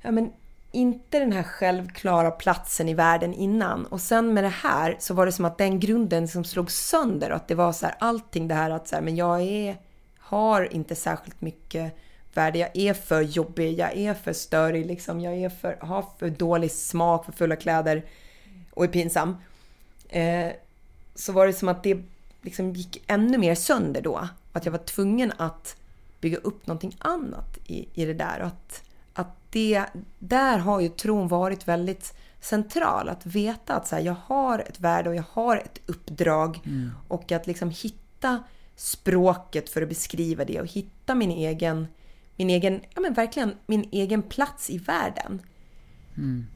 ja 0.02 0.10
men 0.10 0.32
inte 0.78 1.18
den 1.18 1.32
här 1.32 1.42
självklara 1.42 2.30
platsen 2.30 2.88
i 2.88 2.94
världen 2.94 3.34
innan. 3.34 3.86
Och 3.86 4.00
sen 4.00 4.34
med 4.34 4.44
det 4.44 4.48
här 4.48 4.96
så 4.98 5.14
var 5.14 5.26
det 5.26 5.32
som 5.32 5.44
att 5.44 5.58
den 5.58 5.80
grunden 5.80 6.28
som 6.28 6.44
slog 6.44 6.70
sönder 6.70 7.30
och 7.30 7.36
att 7.36 7.48
det 7.48 7.54
var 7.54 7.72
så 7.72 7.86
här 7.86 7.94
allting 7.98 8.48
det 8.48 8.54
här 8.54 8.70
att 8.70 8.88
så 8.88 8.94
här, 8.96 9.02
men 9.02 9.16
jag 9.16 9.42
är, 9.42 9.76
har 10.18 10.74
inte 10.74 10.94
särskilt 10.94 11.40
mycket 11.40 11.96
värde. 12.34 12.58
Jag 12.58 12.76
är 12.76 12.94
för 12.94 13.20
jobbig, 13.20 13.78
jag 13.78 13.96
är 13.96 14.14
för 14.14 14.32
störig, 14.32 14.86
liksom. 14.86 15.20
jag 15.20 15.34
är 15.34 15.48
för, 15.48 15.78
har 15.80 16.04
för 16.18 16.30
dålig 16.30 16.72
smak 16.72 17.24
för 17.24 17.32
fulla 17.32 17.56
kläder 17.56 18.04
och 18.70 18.84
är 18.84 18.88
pinsam. 18.88 19.36
Eh, 20.08 20.52
så 21.14 21.32
var 21.32 21.46
det 21.46 21.52
som 21.52 21.68
att 21.68 21.82
det 21.82 22.02
liksom 22.42 22.72
gick 22.72 23.04
ännu 23.06 23.38
mer 23.38 23.54
sönder 23.54 24.00
då. 24.00 24.28
Att 24.52 24.64
jag 24.64 24.72
var 24.72 24.78
tvungen 24.78 25.32
att 25.36 25.76
bygga 26.20 26.38
upp 26.38 26.66
någonting 26.66 26.96
annat 26.98 27.58
i, 27.66 27.88
i 27.94 28.04
det 28.04 28.14
där. 28.14 28.40
Och 28.40 28.46
att, 28.46 28.82
att 29.18 29.36
det, 29.50 29.84
där 30.18 30.58
har 30.58 30.80
ju 30.80 30.88
tron 30.88 31.28
varit 31.28 31.68
väldigt 31.68 32.14
central. 32.40 33.08
Att 33.08 33.26
veta 33.26 33.74
att 33.74 33.88
så 33.88 33.96
här, 33.96 34.02
jag 34.02 34.16
har 34.24 34.58
ett 34.58 34.80
värde 34.80 35.08
och 35.08 35.16
jag 35.16 35.24
har 35.30 35.56
ett 35.56 35.80
uppdrag. 35.86 36.60
Mm. 36.64 36.90
Och 37.08 37.32
att 37.32 37.46
liksom 37.46 37.70
hitta 37.70 38.42
språket 38.76 39.70
för 39.70 39.82
att 39.82 39.88
beskriva 39.88 40.44
det 40.44 40.60
och 40.60 40.66
hitta 40.66 41.14
min 41.14 41.30
egen, 41.30 41.86
min 42.36 42.50
egen, 42.50 42.80
ja 42.94 43.00
men 43.00 43.14
verkligen 43.14 43.54
min 43.66 43.88
egen 43.92 44.22
plats 44.22 44.70
i 44.70 44.78
världen. 44.78 45.42
Mm. 46.16 46.46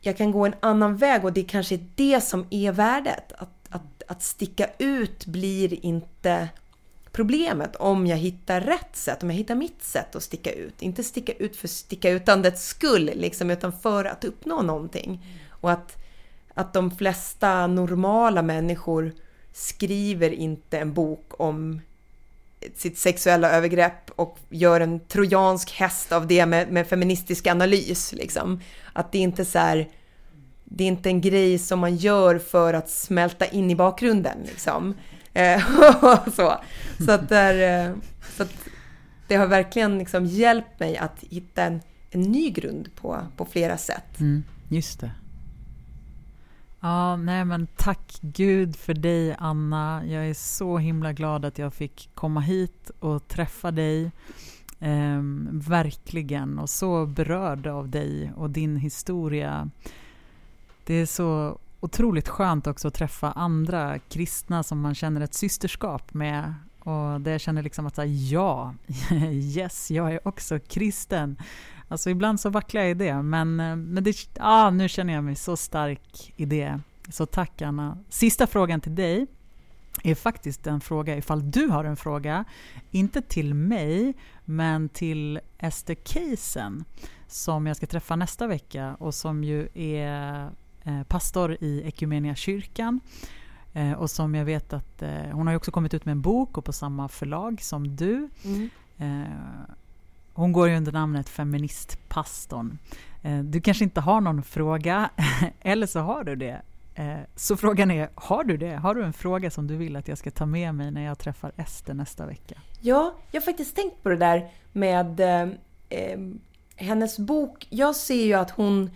Jag 0.00 0.16
kan 0.16 0.30
gå 0.30 0.46
en 0.46 0.54
annan 0.60 0.96
väg 0.96 1.24
och 1.24 1.32
det 1.32 1.42
kanske 1.42 1.74
är 1.74 1.86
det 1.94 2.20
som 2.20 2.46
är 2.50 2.72
värdet. 2.72 3.32
Att 3.32 3.60
att, 3.70 4.02
att 4.06 4.22
sticka 4.22 4.66
ut 4.78 5.26
blir 5.26 5.84
inte 5.84 6.48
problemet 7.12 7.76
om 7.76 8.06
jag 8.06 8.16
hittar 8.16 8.60
rätt 8.60 8.96
sätt, 8.96 9.22
om 9.22 9.30
jag 9.30 9.36
hittar 9.36 9.54
mitt 9.54 9.82
sätt 9.82 10.16
att 10.16 10.22
sticka 10.22 10.52
ut. 10.52 10.82
Inte 10.82 11.04
sticka 11.04 11.32
ut 11.32 11.56
för 11.56 11.68
sticka 11.68 12.10
utandets 12.10 12.66
skull, 12.66 13.10
liksom, 13.14 13.50
utan 13.50 13.72
för 13.72 14.04
att 14.04 14.24
uppnå 14.24 14.62
någonting. 14.62 15.24
Och 15.48 15.70
att, 15.70 15.96
att 16.54 16.72
de 16.72 16.90
flesta 16.90 17.66
normala 17.66 18.42
människor 18.42 19.12
skriver 19.52 20.30
inte 20.30 20.78
en 20.78 20.92
bok 20.92 21.40
om 21.40 21.80
sitt 22.76 22.98
sexuella 22.98 23.50
övergrepp 23.50 24.10
och 24.16 24.38
gör 24.48 24.80
en 24.80 25.00
trojansk 25.00 25.72
häst 25.72 26.12
av 26.12 26.26
det 26.26 26.46
med, 26.46 26.72
med 26.72 26.86
feministisk 26.86 27.46
analys. 27.46 28.12
Liksom. 28.12 28.60
Att 28.92 29.12
det 29.12 29.18
inte 29.18 29.42
är 29.42 29.44
så 29.44 29.58
här, 29.58 29.88
det 30.64 30.84
är 30.84 30.88
inte 30.88 31.08
en 31.08 31.20
grej 31.20 31.58
som 31.58 31.78
man 31.78 31.96
gör 31.96 32.38
för 32.38 32.74
att 32.74 32.90
smälta 32.90 33.46
in 33.46 33.70
i 33.70 33.76
bakgrunden. 33.76 34.38
Liksom. 34.46 34.94
Eh, 35.34 35.62
så 36.36 36.60
så, 37.04 37.12
att 37.12 37.28
där, 37.28 37.88
eh, 37.88 37.94
så 38.36 38.42
att 38.42 38.68
det 39.28 39.36
har 39.36 39.46
verkligen 39.46 39.98
liksom 39.98 40.26
hjälpt 40.26 40.80
mig 40.80 40.96
att 40.96 41.24
hitta 41.30 41.64
en, 41.64 41.80
en 42.10 42.22
ny 42.22 42.50
grund 42.50 42.94
på, 42.94 43.18
på 43.36 43.44
flera 43.44 43.76
sätt. 43.76 44.20
Mm, 44.20 44.42
just 44.68 45.00
det. 45.00 45.10
Ja, 46.80 47.16
nej 47.16 47.44
men 47.44 47.66
tack 47.76 48.18
Gud 48.20 48.76
för 48.76 48.94
dig 48.94 49.36
Anna. 49.38 50.02
Jag 50.06 50.26
är 50.26 50.34
så 50.34 50.78
himla 50.78 51.12
glad 51.12 51.44
att 51.44 51.58
jag 51.58 51.74
fick 51.74 52.10
komma 52.14 52.40
hit 52.40 52.90
och 52.98 53.28
träffa 53.28 53.70
dig. 53.70 54.10
Eh, 54.80 55.20
verkligen, 55.52 56.58
och 56.58 56.70
så 56.70 57.06
berörd 57.06 57.66
av 57.66 57.88
dig 57.88 58.32
och 58.36 58.50
din 58.50 58.76
historia. 58.76 59.70
Det 60.84 60.94
är 60.94 61.06
så 61.06 61.58
otroligt 61.80 62.28
skönt 62.28 62.66
också 62.66 62.88
att 62.88 62.94
träffa 62.94 63.32
andra 63.32 63.98
kristna 63.98 64.62
som 64.62 64.80
man 64.80 64.94
känner 64.94 65.20
ett 65.20 65.34
systerskap 65.34 66.14
med. 66.14 66.54
Och 66.78 67.20
där 67.20 67.32
jag 67.32 67.40
känner 67.40 67.62
liksom 67.62 67.86
att 67.86 67.98
ja, 68.30 68.74
yes, 69.32 69.90
jag 69.90 70.12
är 70.12 70.28
också 70.28 70.58
kristen. 70.58 71.36
Alltså 71.88 72.10
ibland 72.10 72.40
så 72.40 72.50
vacklar 72.50 72.80
jag 72.80 72.90
i 72.90 72.94
det, 72.94 73.22
men, 73.22 73.60
eh, 73.60 73.76
men 73.76 74.04
det, 74.04 74.16
ah, 74.40 74.70
nu 74.70 74.88
känner 74.88 75.12
jag 75.12 75.24
mig 75.24 75.34
så 75.34 75.56
stark 75.56 76.32
i 76.36 76.44
det. 76.44 76.80
Så 77.08 77.26
tack 77.26 77.62
Anna. 77.62 77.98
Sista 78.08 78.46
frågan 78.46 78.80
till 78.80 78.94
dig 78.94 79.26
är 80.04 80.14
faktiskt 80.14 80.66
en 80.66 80.80
fråga, 80.80 81.16
ifall 81.16 81.50
du 81.50 81.66
har 81.66 81.84
en 81.84 81.96
fråga, 81.96 82.44
inte 82.90 83.22
till 83.22 83.54
mig, 83.54 84.14
men 84.44 84.88
till 84.88 85.40
Ester 85.58 85.96
Keisen 86.04 86.84
som 87.26 87.66
jag 87.66 87.76
ska 87.76 87.86
träffa 87.86 88.16
nästa 88.16 88.46
vecka 88.46 88.96
och 88.98 89.14
som 89.14 89.44
ju 89.44 89.68
är 89.74 90.50
pastor 91.08 91.56
i 91.60 91.82
Ekumenia 91.86 92.34
kyrkan. 92.34 93.00
Eh, 93.72 93.92
och 93.92 94.10
som 94.10 94.34
jag 94.34 94.44
vet 94.44 94.72
att 94.72 95.02
eh, 95.02 95.10
hon 95.32 95.46
har 95.46 95.54
också 95.54 95.70
kommit 95.70 95.94
ut 95.94 96.04
med 96.04 96.12
en 96.12 96.22
bok 96.22 96.58
och 96.58 96.64
på 96.64 96.72
samma 96.72 97.08
förlag 97.08 97.62
som 97.62 97.96
du. 97.96 98.28
Mm. 98.44 98.68
hon 100.32 100.52
går 100.52 100.68
ju 100.68 100.76
under 100.76 100.92
namnet 100.92 101.28
Feministpastorn. 101.28 102.78
du 103.44 103.60
kanske 103.60 103.84
inte 103.84 104.00
har 104.00 104.20
någon 104.20 104.42
fråga, 104.42 105.10
eller 105.60 105.86
så 105.86 106.00
har 106.00 106.24
du 106.24 106.36
det. 106.36 106.62
Så 107.36 107.56
frågan 107.56 107.90
är, 107.90 108.10
har 108.14 108.44
du 108.44 108.56
det? 108.56 108.76
Har 108.76 108.94
du 108.94 109.04
en 109.04 109.12
fråga 109.12 109.50
som 109.50 109.66
du 109.66 109.76
vill 109.76 109.96
att 109.96 110.08
jag 110.08 110.18
ska 110.18 110.30
ta 110.30 110.46
med 110.46 110.74
mig 110.74 110.90
när 110.90 111.04
jag 111.04 111.18
träffar 111.18 111.52
Ester 111.56 111.94
nästa 111.94 112.26
vecka? 112.26 112.54
Ja, 112.80 113.14
jag 113.30 113.40
har 113.40 113.44
faktiskt 113.44 113.76
tänkt 113.76 114.02
på 114.02 114.08
det 114.08 114.16
där 114.16 114.50
med 114.72 115.20
eh, 115.20 116.18
hennes 116.76 117.18
bok. 117.18 117.66
Jag 117.70 117.96
ser 117.96 118.24
ju 118.24 118.34
att 118.34 118.50
hon 118.50 118.90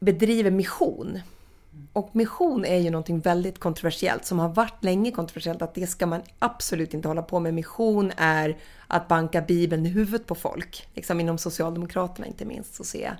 bedriver 0.00 0.50
mission. 0.50 1.20
Och 1.92 2.16
mission 2.16 2.64
är 2.64 2.76
ju 2.76 2.90
någonting 2.90 3.20
väldigt 3.20 3.58
kontroversiellt 3.58 4.24
som 4.24 4.38
har 4.38 4.48
varit 4.48 4.84
länge 4.84 5.10
kontroversiellt 5.10 5.62
att 5.62 5.74
det 5.74 5.86
ska 5.86 6.06
man 6.06 6.22
absolut 6.38 6.94
inte 6.94 7.08
hålla 7.08 7.22
på 7.22 7.40
med. 7.40 7.54
Mission 7.54 8.12
är 8.16 8.56
att 8.86 9.08
banka 9.08 9.40
bibeln 9.40 9.86
i 9.86 9.88
huvudet 9.88 10.26
på 10.26 10.34
folk. 10.34 10.88
Liksom 10.94 11.20
inom 11.20 11.38
Socialdemokraterna 11.38 12.26
inte 12.26 12.44
minst 12.44 12.74
så 12.74 12.84
ser 12.84 13.02
jag 13.02 13.16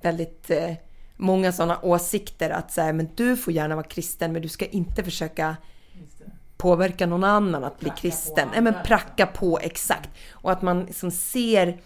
väldigt 0.00 0.50
eh, 0.50 0.72
många 1.16 1.52
sådana 1.52 1.80
åsikter 1.82 2.50
att 2.50 2.72
säga 2.72 2.92
men 2.92 3.08
du 3.14 3.36
får 3.36 3.52
gärna 3.52 3.76
vara 3.76 3.86
kristen 3.86 4.32
men 4.32 4.42
du 4.42 4.48
ska 4.48 4.66
inte 4.66 5.04
försöka 5.04 5.56
påverka 6.56 7.06
någon 7.06 7.24
annan 7.24 7.64
att 7.64 7.80
bli 7.80 7.90
kristen. 7.90 8.48
Nej, 8.52 8.60
men 8.60 8.74
pracka 8.84 9.26
på, 9.26 9.58
exakt. 9.62 10.10
Och 10.30 10.52
att 10.52 10.62
man 10.62 10.84
liksom 10.84 11.10
ser 11.10 11.80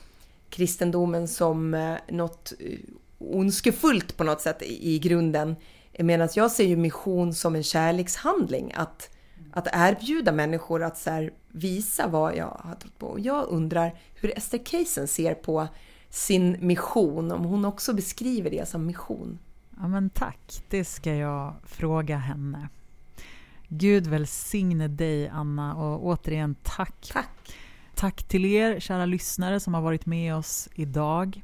kristendomen 0.50 1.28
som 1.28 1.74
eh, 1.74 1.96
något 2.08 2.52
eh, 2.60 2.78
ondskefullt 3.20 4.16
på 4.16 4.24
något 4.24 4.40
sätt 4.40 4.62
i, 4.62 4.94
i 4.94 4.98
grunden. 4.98 5.56
Medan 5.98 6.28
jag 6.34 6.50
ser 6.50 6.64
ju 6.64 6.76
mission 6.76 7.34
som 7.34 7.54
en 7.54 7.62
kärlekshandling. 7.62 8.72
Att, 8.74 9.10
att 9.52 9.68
erbjuda 9.72 10.32
människor 10.32 10.82
att 10.82 10.98
så 10.98 11.28
visa 11.48 12.08
vad 12.08 12.36
jag 12.36 12.60
har 12.64 12.74
trott 12.74 12.98
på. 12.98 13.06
Och 13.06 13.20
jag 13.20 13.48
undrar 13.48 13.98
hur 14.14 14.38
Esther 14.38 14.58
Keisen 14.58 15.08
ser 15.08 15.34
på 15.34 15.68
sin 16.10 16.56
mission, 16.60 17.32
om 17.32 17.44
hon 17.44 17.64
också 17.64 17.94
beskriver 17.94 18.50
det 18.50 18.68
som 18.68 18.86
mission. 18.86 19.38
Ja 19.80 19.88
men 19.88 20.10
tack, 20.10 20.62
det 20.68 20.84
ska 20.84 21.14
jag 21.14 21.54
fråga 21.64 22.16
henne. 22.16 22.68
Gud 23.68 24.06
välsigne 24.06 24.88
dig 24.88 25.28
Anna 25.28 25.74
och 25.74 26.06
återigen 26.06 26.56
tack. 26.62 27.10
Tack. 27.12 27.56
Tack 27.94 28.22
till 28.22 28.44
er 28.44 28.80
kära 28.80 29.06
lyssnare 29.06 29.60
som 29.60 29.74
har 29.74 29.80
varit 29.80 30.06
med 30.06 30.34
oss 30.34 30.68
idag. 30.74 31.42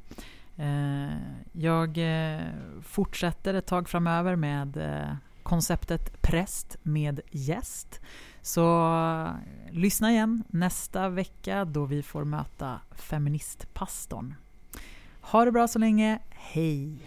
Eh, 0.57 1.17
jag 1.51 1.97
eh, 1.97 2.41
fortsätter 2.83 3.53
ett 3.53 3.65
tag 3.65 3.89
framöver 3.89 4.35
med 4.35 4.77
eh, 4.77 5.15
konceptet 5.43 6.21
präst 6.21 6.77
med 6.83 7.19
gäst. 7.31 8.01
Så 8.41 8.89
lyssna 9.71 10.11
igen 10.11 10.43
nästa 10.47 11.09
vecka 11.09 11.65
då 11.65 11.85
vi 11.85 12.03
får 12.03 12.23
möta 12.23 12.79
feministpastorn. 12.95 14.35
Ha 15.21 15.45
det 15.45 15.51
bra 15.51 15.67
så 15.67 15.79
länge. 15.79 16.19
Hej! 16.29 16.99